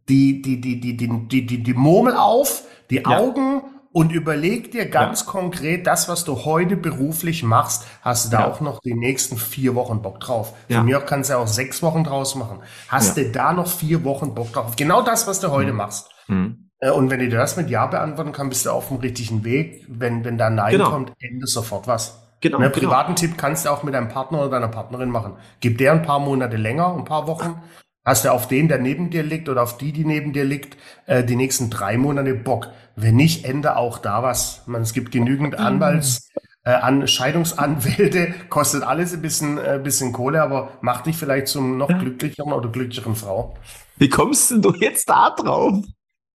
die, 0.09 0.41
die, 0.43 0.61
die, 0.61 0.81
die, 0.81 0.97
die, 0.97 1.09
die, 1.29 1.47
die, 1.47 1.63
die 1.65 1.75
Murmel 1.75 2.15
auf, 2.15 2.63
die 2.91 3.07
Augen 3.07 3.63
und 3.93 4.13
überleg 4.13 4.71
dir 4.71 4.87
ganz 4.89 5.27
konkret, 5.27 5.87
das, 5.87 6.09
was 6.09 6.25
du 6.25 6.45
heute 6.45 6.77
beruflich 6.77 7.43
machst, 7.43 7.87
hast 8.03 8.27
du 8.27 8.31
da 8.31 8.41
Ja. 8.41 8.47
auch 8.51 8.61
noch 8.61 8.81
die 8.81 8.95
nächsten 8.95 9.37
vier 9.37 9.75
Wochen 9.75 10.01
Bock 10.03 10.21
drauf. 10.21 10.53
Ja. 10.69 10.79
Von 10.79 10.87
mir 10.87 11.01
kannst 11.01 11.31
du 11.31 11.39
auch 11.39 11.47
sechs 11.49 11.83
Wochen 11.83 12.05
draus 12.05 12.35
machen. 12.37 12.61
Hast 12.89 13.17
Ja. 13.17 13.25
du 13.25 13.31
da 13.33 13.53
noch 13.53 13.67
vier 13.67 14.05
Wochen 14.05 14.35
Bock 14.35 14.53
drauf? 14.53 14.77
Genau 14.77 15.03
das, 15.03 15.27
was 15.27 15.41
du 15.41 15.51
heute 15.51 15.73
machst. 15.73 16.09
Mhm. 16.29 16.71
Äh, 16.79 16.91
Und 16.91 17.11
wenn 17.11 17.19
du 17.21 17.29
dir 17.29 17.37
das 17.39 17.57
mit 17.57 17.69
Ja 17.69 17.87
beantworten 17.87 18.33
kannst, 18.33 18.51
bist 18.51 18.67
du 18.67 18.71
auf 18.71 18.89
dem 18.89 18.99
richtigen 18.99 19.45
Weg. 19.45 19.85
Wenn, 19.89 20.25
wenn 20.25 20.39
da 20.39 20.49
Nein 20.51 20.73
Genau. 20.73 20.91
kommt, 20.91 21.13
ende 21.21 21.47
sofort 21.47 21.87
was. 21.87 22.23
Genau, 22.41 22.59
Ne, 22.59 22.71
genau. 22.71 22.79
privaten 22.89 23.17
Tipp 23.17 23.37
kannst 23.37 23.67
du 23.67 23.71
auch 23.71 23.83
mit 23.83 23.93
deinem 23.93 24.09
Partner 24.09 24.39
oder 24.41 24.49
deiner 24.51 24.69
Partnerin 24.69 25.11
machen. 25.11 25.35
Gib 25.61 25.77
der 25.77 25.93
ein 25.93 26.01
paar 26.03 26.21
Monate 26.21 26.57
länger, 26.57 26.95
ein 26.97 27.05
paar 27.05 27.27
Wochen. 27.27 27.61
Hast 28.05 28.25
du 28.25 28.33
auf 28.33 28.49
den, 28.49 28.69
der 28.69 28.79
neben 28.79 29.11
dir 29.11 29.23
liegt 29.23 29.49
oder 29.49 29.63
auf 29.63 29.77
die, 29.77 29.93
die 29.93 30.05
neben 30.05 30.33
dir 30.33 30.45
liegt, 30.45 30.77
äh, 31.07 31.23
die 31.23 31.37
nächsten 31.37 31.69
drei 31.69 31.99
Monate 31.99 32.35
Bock. 32.35 32.69
Wenn 32.97 33.17
nicht, 33.17 33.45
ende 33.45 33.77
auch 33.77 33.99
da 33.99 34.23
was. 34.23 34.63
Man, 34.67 34.83
es 34.83 34.95
gibt 34.95 35.13
genügend 35.13 35.59
Anwalts, 35.59 36.31
äh, 36.65 36.71
an 36.71 37.07
Scheidungsanwälte, 37.07 38.35
kostet 38.49 38.83
alles 38.83 39.13
ein 39.13 39.23
bisschen, 39.23 39.59
äh, 39.59 39.81
bisschen 39.83 40.13
Kohle, 40.13 40.43
aber 40.43 40.79
macht 40.81 41.07
dich 41.07 41.17
vielleicht 41.17 41.49
zum 41.49 41.77
noch 41.77 41.89
glücklicheren 41.89 42.53
oder 42.53 42.71
glücklicheren 42.71 43.17
Frau. 43.17 43.57
Wie 43.97 44.09
kommst 44.09 44.51
denn 44.51 44.63
du 44.63 44.73
jetzt 44.75 45.09
da 45.09 45.31
drauf? 45.31 45.85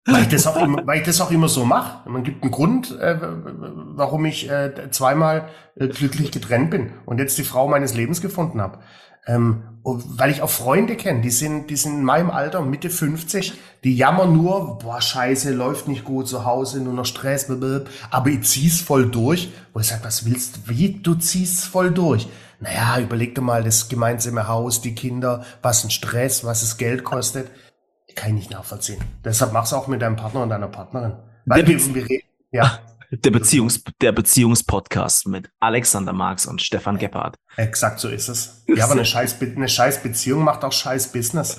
Weil 0.05 0.23
ich 0.23 0.27
das 0.27 0.47
auch 0.47 0.57
immer, 0.57 0.85
weil 0.85 0.99
ich 0.99 1.05
das 1.05 1.21
auch 1.21 1.31
immer 1.31 1.47
so 1.47 1.63
mache. 1.63 2.09
Man 2.09 2.23
gibt 2.23 2.43
einen 2.43 2.51
Grund, 2.51 2.99
äh, 2.99 3.17
warum 3.21 4.25
ich 4.25 4.49
äh, 4.49 4.89
zweimal 4.91 5.47
äh, 5.75 5.87
glücklich 5.87 6.31
getrennt 6.31 6.71
bin 6.71 6.91
und 7.05 7.19
jetzt 7.19 7.37
die 7.37 7.45
Frau 7.45 7.69
meines 7.69 7.93
Lebens 7.93 8.19
gefunden 8.19 8.61
habe. 8.61 8.79
Ähm, 9.25 9.63
weil 9.83 10.31
ich 10.31 10.41
auch 10.41 10.49
Freunde 10.49 10.95
kenne, 10.95 11.21
die 11.21 11.29
sind, 11.29 11.69
die 11.69 11.75
sind 11.75 11.95
in 11.95 12.03
meinem 12.03 12.31
Alter, 12.31 12.61
Mitte 12.61 12.89
50, 12.89 13.53
die 13.83 13.95
jammern 13.95 14.35
nur, 14.35 14.77
boah, 14.79 15.01
scheiße, 15.01 15.53
läuft 15.53 15.89
nicht 15.89 16.05
gut 16.05 16.27
zu 16.27 16.45
Hause, 16.45 16.81
nur 16.81 16.93
noch 16.93 17.05
Stress, 17.05 17.47
blablabla, 17.47 17.89
aber 18.09 18.29
ich 18.29 18.43
zieh's 18.43 18.79
voll 18.79 19.09
durch. 19.09 19.51
Wo 19.73 19.81
ich 19.81 19.87
sage, 19.87 20.03
was 20.03 20.25
willst 20.25 20.55
du? 20.55 20.59
Wie? 20.69 20.93
Du 21.01 21.15
ziehst 21.15 21.65
voll 21.65 21.91
durch. 21.91 22.27
Naja, 22.61 22.99
überleg 22.99 23.35
dir 23.35 23.41
mal 23.41 23.63
das 23.63 23.89
gemeinsame 23.89 24.47
Haus, 24.47 24.81
die 24.81 24.95
Kinder, 24.95 25.43
was 25.61 25.83
ein 25.83 25.91
Stress, 25.91 26.45
was 26.45 26.63
es 26.63 26.77
Geld 26.77 27.03
kostet. 27.03 27.51
Kann 28.15 28.29
ich 28.29 28.35
nicht 28.35 28.51
nachvollziehen. 28.51 29.01
Deshalb 29.25 29.51
mach's 29.51 29.73
auch 29.73 29.87
mit 29.87 30.01
deinem 30.01 30.15
Partner 30.15 30.43
und 30.43 30.49
deiner 30.49 30.67
Partnerin. 30.67 31.13
Weil 31.45 31.67
wir, 31.67 31.95
wir 31.95 32.09
reden, 32.09 32.27
ja, 32.51 32.79
Der 33.15 33.31
Beziehungs, 33.31 33.83
der 34.01 34.11
Beziehungspodcast 34.11 35.27
mit 35.27 35.49
Alexander 35.59 36.13
Marx 36.13 36.45
und 36.47 36.61
Stefan 36.61 36.97
Gebhardt. 36.97 37.35
exakt 37.57 37.99
so 37.99 38.09
ist 38.09 38.27
es. 38.27 38.63
Ja, 38.67 38.85
aber 38.85 38.93
eine 38.93 39.05
scheiß, 39.05 39.35
eine 39.39 39.67
scheiß 39.69 40.01
Beziehung 40.01 40.43
macht 40.43 40.63
auch 40.63 40.71
scheiß 40.71 41.11
Business. 41.11 41.57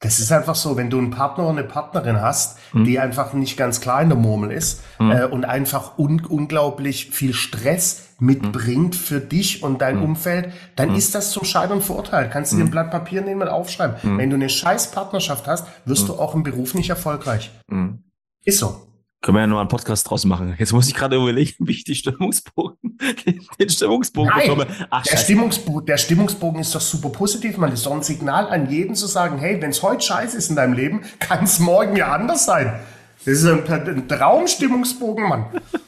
Das 0.00 0.18
ist 0.18 0.32
einfach 0.32 0.56
so, 0.56 0.76
wenn 0.76 0.90
du 0.90 0.98
einen 0.98 1.10
Partner 1.10 1.44
oder 1.44 1.58
eine 1.58 1.64
Partnerin 1.64 2.20
hast, 2.20 2.58
Mhm. 2.72 2.84
die 2.84 2.98
einfach 2.98 3.34
nicht 3.34 3.56
ganz 3.56 3.80
klar 3.80 4.02
in 4.02 4.08
der 4.08 4.18
Murmel 4.18 4.50
ist 4.50 4.80
äh, 4.98 5.24
und 5.26 5.44
einfach 5.44 5.98
un 5.98 6.24
unglaublich 6.24 7.10
viel 7.10 7.34
Stress 7.34 8.08
mitbringt 8.18 8.96
für 8.96 9.20
dich 9.20 9.62
und 9.62 9.80
dein 9.80 9.98
Mhm. 9.98 10.02
Umfeld, 10.04 10.52
dann 10.74 10.94
ist 10.96 11.14
das 11.14 11.30
zum 11.32 11.44
Scheitern 11.44 11.82
verurteilt. 11.82 12.30
Kannst 12.32 12.52
du 12.52 12.56
dir 12.56 12.64
ein 12.64 12.70
Blatt 12.70 12.90
Papier 12.90 13.20
nehmen 13.20 13.42
und 13.42 13.48
aufschreiben. 13.48 13.96
Mhm. 14.02 14.18
Wenn 14.18 14.30
du 14.30 14.36
eine 14.36 14.48
scheiß 14.48 14.90
Partnerschaft 14.90 15.46
hast, 15.46 15.66
wirst 15.84 16.08
du 16.08 16.14
auch 16.14 16.34
im 16.34 16.42
Beruf 16.42 16.74
nicht 16.74 16.88
erfolgreich. 16.90 17.50
Mhm. 17.68 18.02
Ist 18.44 18.58
so. 18.58 18.88
Können 19.22 19.36
wir 19.36 19.42
ja 19.42 19.46
nur 19.46 19.60
einen 19.60 19.68
Podcast 19.68 20.10
draus 20.10 20.24
machen. 20.24 20.56
Jetzt 20.58 20.72
muss 20.72 20.88
ich 20.88 20.94
gerade 20.94 21.14
überlegen, 21.14 21.54
wie 21.60 21.70
ich 21.70 21.84
die 21.84 21.94
Stimmungsbogen, 21.94 22.98
den, 23.60 23.70
Stimmungsbogen 23.70 24.28
Nein. 24.28 24.48
bekomme. 24.48 24.66
Ach, 24.90 25.04
Der. 25.04 25.16
Stimmungsbogen, 25.16 25.86
der 25.86 25.96
Stimmungsbogen 25.96 26.60
ist 26.60 26.74
doch 26.74 26.80
super 26.80 27.10
positiv, 27.10 27.56
man. 27.56 27.70
Das 27.70 27.78
ist 27.78 27.86
doch 27.86 27.92
ein 27.92 28.02
Signal 28.02 28.48
an 28.48 28.68
jeden 28.68 28.96
zu 28.96 29.06
sagen, 29.06 29.38
hey, 29.38 29.62
wenn 29.62 29.70
es 29.70 29.80
heute 29.80 30.04
scheiße 30.04 30.36
ist 30.36 30.50
in 30.50 30.56
deinem 30.56 30.72
Leben, 30.72 31.02
kann 31.20 31.44
es 31.44 31.60
morgen 31.60 31.94
ja 31.94 32.12
anders 32.12 32.46
sein. 32.46 32.80
Das 33.24 33.34
ist 33.34 33.46
ein, 33.46 33.64
ein 33.68 34.08
Traumstimmungsbogen, 34.08 35.28
Mann. 35.28 35.46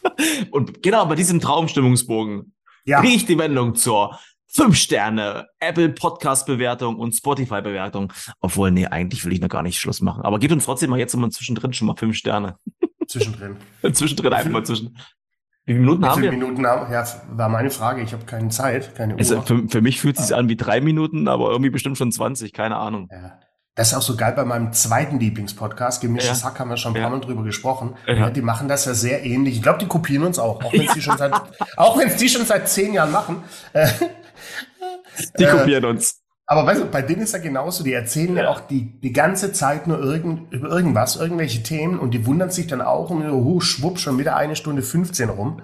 Und 0.53 0.81
genau 0.85 1.05
bei 1.07 1.17
diesem 1.17 1.41
Traumstimmungsbogen 1.41 2.55
Ja, 2.85 3.01
kriege 3.01 3.17
ich 3.17 3.27
die 3.27 3.37
Wendung 3.37 3.75
zur 3.75 4.17
5 4.53 4.77
Sterne 4.77 5.49
Apple 5.59 5.89
Podcast 5.89 6.47
Bewertung 6.47 6.95
und 6.95 7.13
Spotify 7.13 7.61
Bewertung. 7.61 8.13
Obwohl, 8.39 8.71
nee, 8.71 8.87
eigentlich 8.87 9.25
will 9.25 9.33
ich 9.33 9.41
noch 9.41 9.49
gar 9.49 9.65
nicht 9.65 9.81
Schluss 9.81 10.01
machen. 10.01 10.23
Aber 10.23 10.39
gebt 10.39 10.53
uns 10.53 10.67
trotzdem 10.67 10.91
mal 10.91 11.01
jetzt 11.01 11.15
immer 11.15 11.29
zwischendrin 11.31 11.73
schon 11.73 11.89
mal 11.89 11.97
5 11.97 12.17
Sterne. 12.17 12.57
zwischendrin. 13.07 13.57
zwischendrin 13.93 14.33
einfach 14.33 14.51
mal 14.51 14.65
zwischen. 14.65 14.97
Wie 15.67 15.73
viele 15.73 15.81
Minuten 15.81 16.05
haben 16.07 16.23
wir? 16.23 16.31
Minuten 16.31 16.67
haben? 16.67 16.93
Ja, 16.93 17.07
war 17.31 17.49
meine 17.49 17.71
Frage. 17.71 18.03
Ich 18.03 18.13
habe 18.13 18.25
keine 18.27 18.51
Zeit, 18.51 18.95
keine 18.95 19.17
Also 19.17 19.37
Uhr. 19.37 19.47
für, 19.47 19.67
für 19.69 19.81
mich 19.81 19.99
fühlt 20.01 20.19
es 20.19 20.27
sich 20.27 20.37
an 20.37 20.49
wie 20.51 20.57
drei 20.57 20.81
Minuten, 20.83 21.27
aber 21.27 21.51
irgendwie 21.51 21.71
bestimmt 21.71 21.97
schon 21.97 22.13
20, 22.13 22.53
keine 22.53 22.77
Ahnung. 22.77 23.09
Ja. 23.11 23.41
Das 23.77 23.89
ist 23.89 23.95
auch 23.95 24.03
so 24.03 24.15
geil 24.15 24.35
bei 24.37 24.45
meinem 24.45 24.73
zweiten 24.73 25.19
Lieblingspodcast. 25.19 26.01
Gemischtes 26.03 26.43
Ja. 26.43 26.49
Hack 26.49 26.61
haben 26.61 26.69
wir 26.71 26.77
schon 26.77 26.93
ein 26.93 26.97
Ja. 26.97 27.09
paar 27.09 27.19
Mal 27.19 27.25
drüber 27.25 27.43
gesprochen. 27.43 27.97
Ja. 28.07 28.15
Ja, 28.15 28.31
die 28.31 28.43
machen 28.43 28.69
das 28.69 28.85
ja 28.85 28.95
sehr 28.95 29.25
ähnlich. 29.25 29.57
Ich 29.57 29.63
glaube, 29.63 29.79
die 29.79 29.87
kopieren 29.87 30.23
uns 30.25 30.39
auch. 30.39 30.63
Auch 30.63 30.73
wenn 30.73 30.83
es 30.87 30.93
die 30.93 31.03
schon 31.03 31.17
seit, 31.19 31.33
auch 31.77 31.99
die 32.19 32.29
schon 32.29 32.45
seit 32.45 32.69
zehn 32.69 32.93
Jahren 32.93 33.11
machen. 33.11 33.43
Die 35.39 35.45
Äh, 35.45 35.51
kopieren 35.51 35.85
uns. 35.87 36.21
Aber 36.47 36.67
weißt 36.67 36.83
du, 36.83 36.87
bei 36.87 37.01
denen 37.01 37.23
ist 37.23 37.33
ja 37.33 37.39
genauso, 37.39 37.83
die 37.83 37.95
erzählen 37.95 38.37
ja, 38.37 38.43
ja 38.45 38.51
auch 38.51 38.61
die, 38.61 39.01
die 39.01 39.15
ganze 39.15 39.53
Zeit 39.53 39.87
nur 39.87 39.99
irgend, 39.99 40.53
über 40.53 40.69
irgendwas, 40.69 41.17
irgendwelche 41.17 41.63
Themen 41.63 41.99
und 41.99 42.13
die 42.13 42.27
wundern 42.27 42.51
sich 42.51 42.67
dann 42.67 42.83
auch 42.83 43.09
und 43.09 43.27
oh, 43.31 43.61
schwupp, 43.61 43.99
schon 43.99 44.19
wieder 44.19 44.37
eine 44.37 44.55
Stunde 44.55 44.83
15 44.83 45.31
rum. 45.31 45.63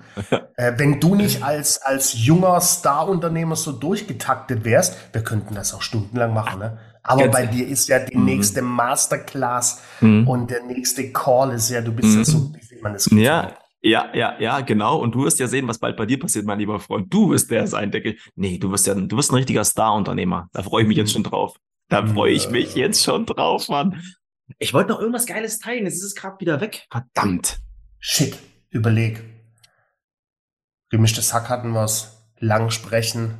äh, 0.56 0.72
wenn 0.76 0.98
du 0.98 1.14
nicht 1.14 1.42
als, 1.42 1.82
als 1.82 2.14
junger 2.24 2.58
Star-Unternehmer 2.62 3.56
so 3.56 3.72
durchgetaktet 3.72 4.64
wärst, 4.64 4.96
wir 5.12 5.22
könnten 5.22 5.54
das 5.54 5.74
auch 5.74 5.82
stundenlang 5.82 6.32
machen, 6.32 6.60
ne? 6.60 6.78
Aber 7.02 7.22
Ganz 7.22 7.32
bei 7.32 7.46
dir 7.46 7.66
ist 7.66 7.88
ja 7.88 7.98
die 7.98 8.16
mhm. 8.16 8.26
nächste 8.26 8.60
Masterclass 8.60 9.80
mhm. 10.00 10.28
und 10.28 10.50
der 10.50 10.62
nächste 10.64 11.10
Call 11.12 11.52
ist 11.54 11.70
ja, 11.70 11.80
du 11.80 11.92
bist 11.92 12.10
mhm. 12.10 12.18
ja 12.18 12.24
so, 12.24 12.52
wie 12.52 12.82
man 12.82 12.92
das 12.92 13.08
Ja, 13.10 13.52
ja, 13.82 14.14
ja, 14.14 14.38
ja, 14.38 14.60
genau. 14.60 14.98
Und 14.98 15.14
du 15.14 15.24
wirst 15.24 15.38
ja 15.38 15.46
sehen, 15.46 15.66
was 15.66 15.78
bald 15.78 15.96
bei 15.96 16.06
dir 16.06 16.18
passiert, 16.18 16.44
mein 16.44 16.58
lieber 16.58 16.80
Freund. 16.80 17.12
Du 17.12 17.30
wirst 17.30 17.50
der 17.50 17.66
sein, 17.66 17.90
der. 17.90 18.14
Nee, 18.34 18.58
du 18.58 18.70
wirst 18.70 18.86
ja, 18.86 18.94
du 18.94 19.16
wirst 19.16 19.32
ein 19.32 19.36
richtiger 19.36 19.64
Star-Unternehmer. 19.64 20.48
Da 20.52 20.62
freue 20.62 20.82
ich 20.82 20.88
mich 20.88 20.96
jetzt 20.96 21.12
schon 21.12 21.22
drauf. 21.22 21.56
Da 21.88 22.06
freue 22.06 22.32
ich 22.32 22.50
mich 22.50 22.74
jetzt 22.74 23.02
schon 23.02 23.26
drauf, 23.26 23.68
Mann. 23.68 24.00
Ich 24.58 24.74
wollte 24.74 24.90
noch 24.90 25.00
irgendwas 25.00 25.26
Geiles 25.26 25.58
teilen. 25.58 25.84
Jetzt 25.84 25.96
ist 25.96 26.04
es 26.04 26.14
gerade 26.14 26.38
wieder 26.40 26.60
weg. 26.60 26.86
Verdammt. 26.90 27.58
Shit. 27.98 28.38
Überleg. 28.68 29.22
Gemischtes 30.90 31.32
Hack 31.32 31.48
hatten 31.48 31.72
wir's. 31.72 32.22
Lang 32.38 32.70
sprechen. 32.70 33.34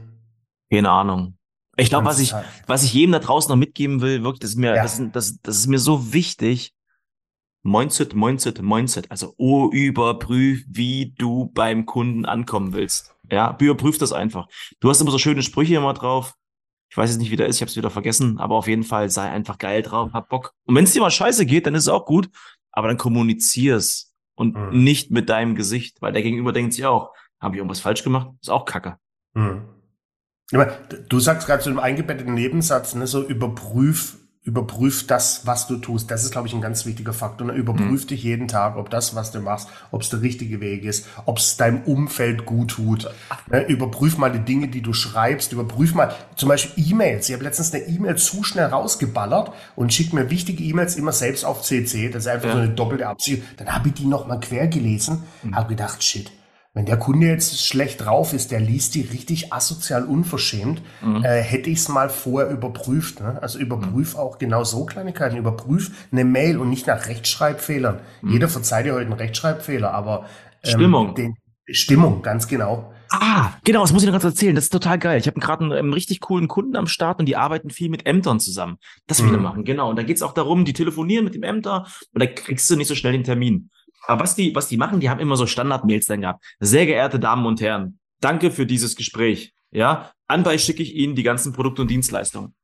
Keine 0.70 0.90
Ahnung. 0.90 1.36
Ich 1.76 1.88
glaube, 1.88 2.06
was 2.06 2.18
ich, 2.18 2.34
was 2.66 2.82
ich 2.82 2.92
jedem 2.92 3.12
da 3.12 3.18
draußen 3.18 3.48
noch 3.48 3.56
mitgeben 3.56 4.00
will, 4.00 4.22
wirklich, 4.22 4.40
das 4.40 4.50
ist 4.50 4.56
mir, 4.56 4.74
ja. 4.74 4.82
das, 4.82 5.00
das, 5.12 5.40
das 5.40 5.56
ist 5.56 5.66
mir 5.66 5.78
so 5.78 6.12
wichtig. 6.12 6.74
Mindset, 7.62 8.14
Mindset, 8.14 8.62
Mindset. 8.62 9.10
Also 9.10 9.34
oh, 9.36 9.70
überprüf, 9.70 10.64
wie 10.68 11.14
du 11.18 11.50
beim 11.52 11.86
Kunden 11.86 12.24
ankommen 12.24 12.72
willst. 12.72 13.14
Ja, 13.30 13.56
überprüf 13.60 13.98
das 13.98 14.12
einfach. 14.12 14.48
Du 14.80 14.88
hast 14.88 15.00
immer 15.00 15.10
so 15.10 15.18
schöne 15.18 15.42
Sprüche 15.42 15.76
immer 15.76 15.94
drauf. 15.94 16.34
Ich 16.90 16.96
weiß 16.96 17.10
jetzt 17.10 17.20
nicht, 17.20 17.30
wie 17.30 17.36
der 17.36 17.46
ist, 17.46 17.56
ich 17.56 17.62
habe 17.62 17.70
es 17.70 17.76
wieder 17.76 17.90
vergessen, 17.90 18.38
aber 18.38 18.56
auf 18.56 18.66
jeden 18.66 18.82
Fall 18.82 19.10
sei 19.10 19.30
einfach 19.30 19.58
geil 19.58 19.82
drauf, 19.82 20.12
hab 20.12 20.28
Bock. 20.28 20.54
Und 20.64 20.74
wenn 20.74 20.84
es 20.84 20.92
dir 20.92 21.00
mal 21.00 21.10
scheiße 21.10 21.46
geht, 21.46 21.66
dann 21.66 21.76
ist 21.76 21.84
es 21.84 21.88
auch 21.88 22.04
gut, 22.04 22.28
aber 22.72 22.88
dann 22.88 22.96
kommunizier's 22.96 24.12
und 24.34 24.56
mhm. 24.56 24.82
nicht 24.82 25.12
mit 25.12 25.28
deinem 25.28 25.54
Gesicht, 25.54 26.02
weil 26.02 26.12
der 26.12 26.22
Gegenüber 26.22 26.52
denkt 26.52 26.74
sich 26.74 26.84
auch, 26.86 27.12
habe 27.40 27.54
ich 27.54 27.58
irgendwas 27.58 27.80
falsch 27.80 28.02
gemacht? 28.02 28.30
Ist 28.40 28.50
auch 28.50 28.64
Kacke. 28.64 28.96
Mhm. 29.34 29.68
Du 31.08 31.20
sagst 31.20 31.46
gerade 31.46 31.62
so 31.62 31.70
im 31.70 31.78
eingebetteten 31.78 32.34
Nebensatz, 32.34 32.96
ne, 32.96 33.06
so 33.06 33.22
überprüf 33.24 34.19
überprüf 34.42 35.06
das, 35.06 35.46
was 35.46 35.66
du 35.66 35.76
tust. 35.76 36.10
Das 36.10 36.24
ist, 36.24 36.30
glaube 36.30 36.48
ich, 36.48 36.54
ein 36.54 36.62
ganz 36.62 36.86
wichtiger 36.86 37.12
Faktor. 37.12 37.48
Ne? 37.48 37.52
Überprüf 37.52 38.04
mhm. 38.04 38.06
dich 38.06 38.22
jeden 38.22 38.48
Tag, 38.48 38.76
ob 38.76 38.88
das, 38.88 39.14
was 39.14 39.32
du 39.32 39.40
machst, 39.40 39.68
ob 39.90 40.00
es 40.00 40.08
der 40.08 40.22
richtige 40.22 40.60
Weg 40.60 40.84
ist, 40.84 41.06
ob 41.26 41.38
es 41.38 41.58
deinem 41.58 41.82
Umfeld 41.82 42.46
gut 42.46 42.70
tut. 42.70 43.10
Ne? 43.50 43.66
Überprüf 43.66 44.16
mal 44.16 44.32
die 44.32 44.38
Dinge, 44.38 44.68
die 44.68 44.80
du 44.80 44.94
schreibst. 44.94 45.52
Überprüf 45.52 45.94
mal 45.94 46.14
zum 46.36 46.48
Beispiel 46.48 46.90
E-Mails. 46.90 47.28
Ich 47.28 47.34
habe 47.34 47.44
letztens 47.44 47.74
eine 47.74 47.84
E-Mail 47.84 48.16
zu 48.16 48.42
schnell 48.42 48.66
rausgeballert 48.66 49.52
und 49.76 49.92
schicke 49.92 50.16
mir 50.16 50.30
wichtige 50.30 50.62
E-Mails 50.62 50.96
immer 50.96 51.12
selbst 51.12 51.44
auf 51.44 51.62
CC. 51.62 52.08
Das 52.08 52.24
ist 52.24 52.28
einfach 52.28 52.48
ja. 52.48 52.52
so 52.54 52.58
eine 52.60 52.70
doppelte 52.70 53.06
Absicht. 53.06 53.42
Dann 53.58 53.68
habe 53.68 53.88
ich 53.88 53.94
die 53.94 54.06
nochmal 54.06 54.40
quer 54.40 54.68
gelesen, 54.68 55.24
mhm. 55.42 55.54
habe 55.54 55.68
gedacht, 55.68 56.02
shit, 56.02 56.32
wenn 56.72 56.86
der 56.86 56.98
Kunde 56.98 57.26
jetzt 57.26 57.66
schlecht 57.66 58.04
drauf 58.04 58.32
ist, 58.32 58.52
der 58.52 58.60
liest 58.60 58.94
die 58.94 59.00
richtig 59.00 59.52
asozial 59.52 60.04
unverschämt, 60.04 60.82
mhm. 61.02 61.24
äh, 61.24 61.42
hätte 61.42 61.68
ich 61.68 61.78
es 61.78 61.88
mal 61.88 62.08
vorher 62.08 62.50
überprüft. 62.50 63.20
Ne? 63.20 63.42
Also 63.42 63.58
überprüf 63.58 64.14
mhm. 64.14 64.20
auch 64.20 64.38
genau 64.38 64.62
so 64.62 64.84
Kleinigkeiten. 64.84 65.36
Überprüf 65.36 65.90
eine 66.12 66.24
Mail 66.24 66.58
und 66.58 66.70
nicht 66.70 66.86
nach 66.86 67.08
Rechtschreibfehlern. 67.08 67.98
Mhm. 68.22 68.32
Jeder 68.32 68.48
verzeiht 68.48 68.86
ja 68.86 68.92
heute 68.92 69.06
einen 69.06 69.14
Rechtschreibfehler, 69.14 69.92
aber 69.92 70.26
ähm, 70.62 70.70
Stimmung. 70.70 71.14
Den, 71.16 71.34
Stimmung, 71.66 72.22
ganz 72.22 72.46
genau. 72.46 72.92
Ah, 73.12 73.54
genau, 73.64 73.80
das 73.80 73.92
muss 73.92 74.02
ich 74.02 74.06
noch 74.06 74.12
ganz 74.12 74.24
erzählen. 74.24 74.54
Das 74.54 74.64
ist 74.64 74.72
total 74.72 74.98
geil. 74.98 75.18
Ich 75.18 75.26
habe 75.26 75.40
gerade 75.40 75.64
einen, 75.64 75.72
einen, 75.72 75.92
richtig 75.92 76.20
coolen 76.20 76.46
Kunden 76.46 76.76
am 76.76 76.86
Start 76.86 77.18
und 77.18 77.26
die 77.26 77.34
arbeiten 77.34 77.70
viel 77.70 77.90
mit 77.90 78.06
Ämtern 78.06 78.38
zusammen. 78.38 78.78
Das 79.08 79.22
will 79.24 79.36
mhm. 79.36 79.42
machen, 79.42 79.64
genau. 79.64 79.90
Und 79.90 79.96
da 79.96 80.04
geht 80.04 80.16
es 80.16 80.22
auch 80.22 80.34
darum, 80.34 80.64
die 80.64 80.72
telefonieren 80.72 81.24
mit 81.24 81.34
dem 81.34 81.42
Ämter 81.42 81.86
und 82.14 82.22
da 82.22 82.26
kriegst 82.26 82.70
du 82.70 82.76
nicht 82.76 82.86
so 82.86 82.94
schnell 82.94 83.12
den 83.12 83.24
Termin. 83.24 83.70
Aber 84.06 84.22
was 84.22 84.34
die, 84.34 84.54
was 84.54 84.68
die 84.68 84.76
machen, 84.76 85.00
die 85.00 85.10
haben 85.10 85.20
immer 85.20 85.36
so 85.36 85.46
Standard-Mails 85.46 86.06
dann 86.06 86.22
gehabt. 86.22 86.44
Sehr 86.58 86.86
geehrte 86.86 87.20
Damen 87.20 87.46
und 87.46 87.60
Herren, 87.60 87.98
danke 88.20 88.50
für 88.50 88.66
dieses 88.66 88.96
Gespräch. 88.96 89.52
Ja, 89.70 90.12
anbei 90.26 90.58
schicke 90.58 90.82
ich 90.82 90.94
Ihnen 90.94 91.14
die 91.14 91.22
ganzen 91.22 91.52
Produkte 91.52 91.82
und 91.82 91.90
Dienstleistungen. 91.90 92.54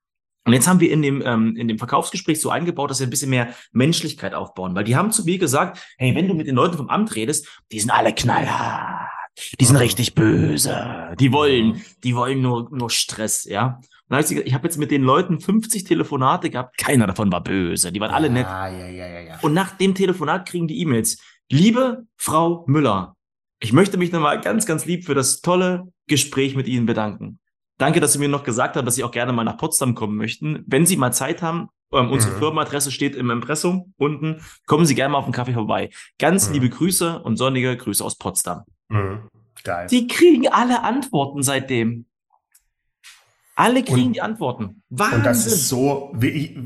Und 0.47 0.53
jetzt 0.53 0.69
haben 0.69 0.79
wir 0.79 0.93
in 0.93 1.03
dem, 1.03 1.23
ähm, 1.27 1.57
in 1.57 1.67
dem 1.67 1.79
Verkaufsgespräch 1.79 2.41
so 2.41 2.51
eingebaut, 2.51 2.91
dass 2.91 3.01
wir 3.01 3.07
ein 3.07 3.11
bisschen 3.11 3.31
mehr 3.31 3.53
Menschlichkeit 3.73 4.33
aufbauen, 4.33 4.77
weil 4.77 4.85
die 4.85 4.95
haben 4.95 5.11
zu 5.11 5.25
mir 5.25 5.39
gesagt, 5.39 5.79
hey, 5.99 6.15
wenn 6.15 6.29
du 6.29 6.35
mit 6.35 6.47
den 6.47 6.55
Leuten 6.55 6.77
vom 6.77 6.89
Amt 6.89 7.17
redest, 7.17 7.49
die 7.73 7.81
sind 7.81 7.91
alle 7.91 8.15
knallhart, 8.15 9.11
die 9.59 9.65
sind 9.65 9.77
richtig 9.77 10.15
böse, 10.15 11.15
die 11.19 11.33
wollen, 11.33 11.83
die 12.05 12.15
wollen 12.15 12.41
nur, 12.41 12.71
nur 12.71 12.91
Stress, 12.91 13.45
ja. 13.45 13.81
Und 14.09 14.19
ich, 14.19 14.39
ich 14.39 14.55
habe 14.55 14.67
jetzt 14.67 14.79
mit 14.79 14.91
den 14.91 15.03
Leuten 15.03 15.41
50 15.41 15.85
Telefonate 15.85 16.51
gehabt, 16.51 16.79
keiner 16.79 17.07
davon 17.07 17.33
war 17.33 17.43
böse, 17.43 17.91
die 17.91 18.01
waren 18.01 18.13
alle 18.13 18.31
nett. 18.31 18.47
Ja, 18.47 18.69
ja, 18.69 18.87
ja, 18.89 19.21
ja. 19.21 19.39
Und 19.43 19.53
nach 19.53 19.77
dem 19.77 19.95
Telefonat 19.95 20.49
kriegen 20.49 20.69
die 20.69 20.81
E-Mails, 20.81 21.19
Liebe 21.51 22.07
Frau 22.17 22.65
Müller, 22.67 23.15
ich 23.61 23.73
möchte 23.73 23.99
mich 23.99 24.11
nochmal 24.11 24.41
ganz, 24.41 24.67
ganz 24.67 24.85
lieb 24.85 25.05
für 25.05 25.15
das 25.15 25.43
tolle 25.43 25.93
Gespräch 26.09 26.57
mit 26.57 26.67
Ihnen 26.67 26.87
bedanken. 26.87 27.39
Danke, 27.79 28.01
dass 28.01 28.15
Sie 28.15 28.19
mir 28.19 28.29
noch 28.29 28.43
gesagt 28.43 28.77
haben, 28.77 28.85
dass 28.85 28.97
Sie 28.97 29.05
auch 29.05 29.13
gerne 29.13 29.33
mal 29.33 29.45
nach 29.45 29.57
Potsdam 29.57 29.95
kommen 29.95 30.17
möchten. 30.17 30.65
Wenn 30.67 30.87
Sie 30.87 30.97
mal 30.97 31.13
Zeit 31.13 31.43
haben, 31.43 31.69
ähm, 31.93 32.11
unsere 32.11 32.35
mhm. 32.35 32.39
Firmenadresse 32.39 32.91
steht 32.91 33.15
im 33.15 33.31
Impressum 33.31 33.95
unten. 33.97 34.41
Kommen 34.67 34.87
Sie 34.87 34.97
gerne 34.97 35.13
mal 35.13 35.19
auf 35.19 35.27
den 35.27 35.33
Kaffee 35.33 35.53
vorbei. 35.53 35.91
Ganz 36.19 36.49
mhm. 36.49 36.55
liebe 36.55 36.71
Grüße 36.71 37.23
und 37.23 37.37
sonnige 37.37 37.77
Grüße 37.77 38.05
aus 38.05 38.19
Potsdam. 38.19 38.65
Mhm. 38.89 39.29
Geil. 39.63 39.89
Sie 39.89 40.09
kriegen 40.09 40.49
alle 40.49 40.83
Antworten 40.83 41.43
seitdem. 41.43 42.07
Alle 43.59 43.83
kriegen 43.83 44.09
und, 44.09 44.13
die 44.13 44.21
Antworten. 44.21 44.83
Wahnsinn. 44.91 45.19
Und 45.19 45.27
das 45.27 45.47
ist 45.47 45.69
so, 45.69 46.15
ich, 46.21 46.57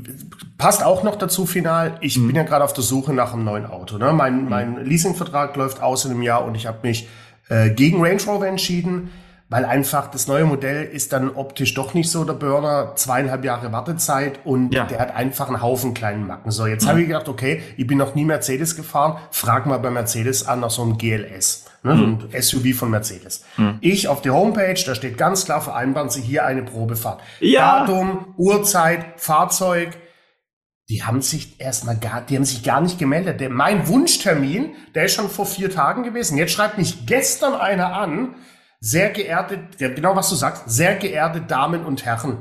passt 0.57 0.83
auch 0.83 1.03
noch 1.03 1.15
dazu 1.15 1.45
final. 1.45 1.97
Ich 2.01 2.17
mhm. 2.17 2.27
bin 2.27 2.35
ja 2.35 2.43
gerade 2.43 2.65
auf 2.65 2.73
der 2.73 2.83
Suche 2.83 3.13
nach 3.13 3.33
einem 3.33 3.45
neuen 3.45 3.65
Auto. 3.65 3.97
Ne? 3.97 4.11
Mein, 4.11 4.43
mhm. 4.43 4.49
mein 4.49 4.85
Leasingvertrag 4.85 5.55
läuft 5.55 5.81
aus 5.81 6.03
in 6.03 6.11
einem 6.11 6.21
Jahr 6.21 6.45
und 6.45 6.55
ich 6.55 6.67
habe 6.67 6.79
mich 6.83 7.07
äh, 7.47 7.69
gegen 7.69 8.03
Range 8.03 8.21
Rover 8.27 8.47
entschieden, 8.47 9.09
weil 9.51 9.65
einfach 9.65 10.09
das 10.09 10.27
neue 10.27 10.45
Modell 10.45 10.85
ist 10.85 11.11
dann 11.11 11.29
optisch 11.29 11.73
doch 11.73 11.93
nicht 11.93 12.09
so 12.09 12.23
der 12.23 12.33
Burner. 12.33 12.93
Zweieinhalb 12.95 13.43
Jahre 13.43 13.71
Wartezeit 13.73 14.39
und 14.45 14.73
ja. 14.73 14.85
der 14.85 14.99
hat 14.99 15.13
einfach 15.13 15.49
einen 15.49 15.61
Haufen 15.61 15.93
kleinen 15.93 16.25
Macken. 16.25 16.51
So, 16.51 16.65
jetzt 16.65 16.85
mhm. 16.85 16.89
habe 16.89 17.01
ich 17.01 17.07
gedacht, 17.07 17.27
okay, 17.27 17.61
ich 17.75 17.85
bin 17.85 17.97
noch 17.97 18.15
nie 18.15 18.23
Mercedes 18.23 18.77
gefahren. 18.77 19.17
Frag 19.29 19.65
mal 19.65 19.77
bei 19.77 19.91
Mercedes 19.91 20.47
an 20.47 20.61
nach 20.61 20.71
so 20.71 20.81
einem 20.81 20.97
GLS 20.97 21.65
ne, 21.83 21.95
mhm. 21.95 22.29
ein 22.31 22.41
SUV 22.41 22.77
von 22.77 22.91
Mercedes. 22.91 23.43
Mhm. 23.57 23.77
Ich 23.81 24.07
auf 24.07 24.21
der 24.21 24.33
Homepage, 24.33 24.81
da 24.85 24.95
steht 24.95 25.17
ganz 25.17 25.43
klar, 25.43 25.61
vereinbaren 25.61 26.09
Sie 26.09 26.21
hier 26.21 26.45
eine 26.45 26.63
Probefahrt. 26.63 27.21
Ja. 27.41 27.81
Datum, 27.81 28.33
Uhrzeit, 28.37 29.05
Fahrzeug. 29.17 29.97
Die 30.89 31.03
haben 31.03 31.21
sich 31.21 31.59
erstmal 31.59 31.97
gar, 31.97 32.21
die 32.21 32.35
haben 32.35 32.45
sich 32.45 32.63
gar 32.63 32.79
nicht 32.79 32.99
gemeldet. 32.99 33.39
Der, 33.39 33.49
mein 33.49 33.87
Wunschtermin, 33.87 34.71
der 34.95 35.05
ist 35.05 35.13
schon 35.13 35.29
vor 35.29 35.45
vier 35.45 35.69
Tagen 35.69 36.03
gewesen. 36.03 36.37
Jetzt 36.37 36.53
schreibt 36.53 36.77
mich 36.77 37.05
gestern 37.05 37.53
einer 37.53 37.93
an, 37.93 38.35
sehr 38.81 39.11
geehrte, 39.11 39.59
genau 39.77 40.15
was 40.15 40.29
du 40.29 40.35
sagst, 40.35 40.63
sehr 40.65 40.95
geehrte 40.95 41.39
Damen 41.41 41.85
und 41.85 42.03
Herren. 42.03 42.39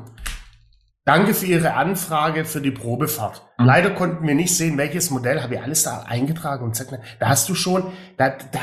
Danke 1.04 1.34
für 1.34 1.46
Ihre 1.46 1.74
Anfrage 1.74 2.44
für 2.44 2.60
die 2.60 2.70
Probefahrt. 2.70 3.42
Mhm. 3.58 3.64
Leider 3.64 3.90
konnten 3.90 4.26
wir 4.26 4.34
nicht 4.34 4.56
sehen, 4.56 4.76
welches 4.78 5.10
Modell, 5.10 5.42
habe 5.42 5.54
ich 5.54 5.62
alles 5.62 5.82
da 5.82 6.02
eingetragen 6.02 6.64
und 6.64 6.72
gesagt, 6.72 6.98
da 7.18 7.28
hast 7.28 7.48
du 7.48 7.54
schon, 7.54 7.84
da, 8.16 8.30
da 8.30 8.60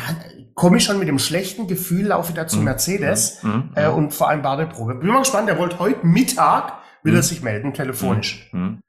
komme 0.53 0.77
ich 0.77 0.83
schon 0.83 0.99
mit 0.99 1.07
dem 1.07 1.19
schlechten 1.19 1.67
Gefühl, 1.67 2.07
laufe 2.07 2.33
da 2.33 2.47
zu 2.47 2.57
mhm. 2.57 2.65
Mercedes 2.65 3.43
mhm. 3.43 3.51
mhm. 3.51 3.71
Äh, 3.75 3.87
und 3.87 4.13
vereinbare 4.13 4.67
Probe. 4.67 4.95
Bin 4.95 5.09
mal 5.09 5.19
gespannt, 5.19 5.49
der 5.49 5.57
wollte 5.57 5.79
heute 5.79 6.05
Mittag, 6.05 6.73
will 7.03 7.13
er 7.13 7.17
mhm. 7.17 7.23
sich 7.23 7.41
melden, 7.41 7.73
telefonisch. 7.73 8.49
Mhm. 8.53 8.81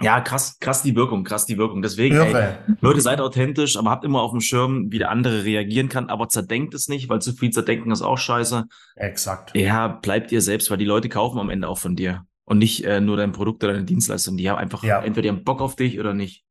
Ja, 0.00 0.20
krass, 0.20 0.58
krass 0.60 0.82
die 0.82 0.94
Wirkung, 0.94 1.24
krass 1.24 1.46
die 1.46 1.56
Wirkung. 1.56 1.80
Deswegen, 1.80 2.16
ey, 2.16 2.54
Leute, 2.80 3.00
seid 3.00 3.20
authentisch, 3.20 3.78
aber 3.78 3.90
habt 3.90 4.04
immer 4.04 4.20
auf 4.20 4.30
dem 4.30 4.40
Schirm, 4.40 4.92
wie 4.92 4.98
der 4.98 5.10
andere 5.10 5.44
reagieren 5.44 5.88
kann, 5.88 6.10
aber 6.10 6.28
zerdenkt 6.28 6.74
es 6.74 6.88
nicht, 6.88 7.08
weil 7.08 7.22
zu 7.22 7.32
viel 7.32 7.50
zerdenken 7.50 7.90
ist 7.90 8.02
auch 8.02 8.18
scheiße. 8.18 8.66
Exakt. 8.96 9.56
Ja, 9.56 9.88
bleibt 9.88 10.32
ihr 10.32 10.42
selbst, 10.42 10.70
weil 10.70 10.76
die 10.76 10.84
Leute 10.84 11.08
kaufen 11.08 11.38
am 11.38 11.48
Ende 11.48 11.68
auch 11.68 11.78
von 11.78 11.96
dir 11.96 12.26
und 12.44 12.58
nicht 12.58 12.84
äh, 12.84 13.00
nur 13.00 13.16
dein 13.16 13.32
Produkt 13.32 13.64
oder 13.64 13.72
deine 13.72 13.86
Dienstleistung. 13.86 14.36
Die 14.36 14.50
haben 14.50 14.58
einfach 14.58 14.82
ja. 14.82 15.02
entweder 15.02 15.22
die 15.22 15.28
haben 15.30 15.44
Bock 15.44 15.62
auf 15.62 15.76
dich 15.76 15.98
oder 15.98 16.12
nicht. 16.12 16.44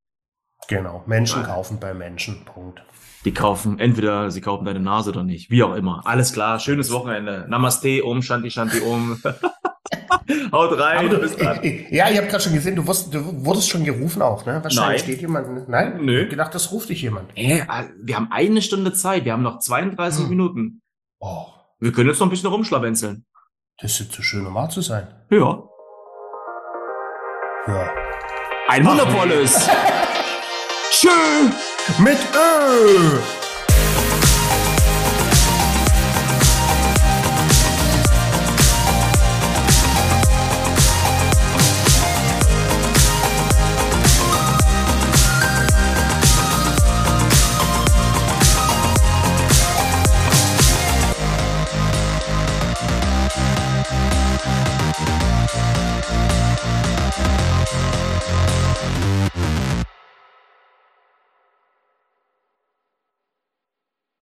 Genau, 0.68 1.04
Menschen 1.06 1.44
kaufen 1.44 1.80
bei 1.80 1.94
Menschen. 1.94 2.44
Punkt. 2.46 2.84
Die 3.26 3.34
kaufen, 3.34 3.80
entweder 3.80 4.30
sie 4.30 4.40
kaufen 4.40 4.66
deine 4.66 4.80
Nase 4.80 5.10
oder 5.10 5.24
nicht. 5.24 5.50
Wie 5.50 5.64
auch 5.64 5.74
immer. 5.74 6.02
Alles 6.06 6.32
klar, 6.32 6.60
schönes 6.60 6.92
Wochenende. 6.92 7.46
Namaste, 7.50 8.06
Om, 8.06 8.22
Shanti, 8.22 8.52
Shanti, 8.52 8.82
Om. 8.82 9.20
Haut 10.52 10.80
rein. 10.80 11.10
Du, 11.10 11.18
bis 11.18 11.36
dann. 11.36 11.60
Ja, 11.90 12.10
ich 12.10 12.18
habe 12.18 12.28
gerade 12.28 12.44
schon 12.44 12.54
gesehen, 12.54 12.76
du, 12.76 12.86
wusst, 12.86 13.14
du 13.14 13.46
wurdest 13.46 13.70
schon 13.70 13.84
gerufen 13.84 14.22
auch, 14.22 14.46
ne? 14.46 14.60
Wahrscheinlich 14.64 15.02
Nein. 15.02 15.10
steht 15.12 15.22
jemand. 15.22 15.68
Nein? 15.68 16.06
Nö. 16.06 16.18
Ich 16.18 16.24
hab 16.24 16.30
gedacht, 16.30 16.56
das 16.56 16.72
ruft 16.72 16.90
dich 16.90 17.02
jemand. 17.02 17.32
Hä? 17.34 17.66
Wir 18.02 18.16
haben 18.16 18.28
eine 18.32 18.62
Stunde 18.62 18.94
Zeit. 18.94 19.26
Wir 19.26 19.34
haben 19.34 19.44
noch 19.44 19.60
32 19.60 20.24
hm. 20.24 20.30
Minuten. 20.30 20.82
Oh. 21.20 21.46
Wir 21.80 21.92
können 21.92 22.10
jetzt 22.10 22.20
noch 22.20 22.28
ein 22.28 22.32
bisschen 22.32 22.50
rumschlawenzeln. 22.50 23.26
Das 23.80 23.92
ist 23.92 24.00
jetzt 24.00 24.14
so 24.14 24.22
schön, 24.22 24.46
um 24.46 24.54
wahr 24.54 24.70
zu 24.70 24.82
sein. 24.82 25.08
Ja. 25.30 25.64
Ja. 27.68 27.90
Ein 28.68 28.86
wundervolles. 28.86 29.68
Tschö. 30.92 31.10
Mit 32.00 32.18
Ö. 32.34 33.35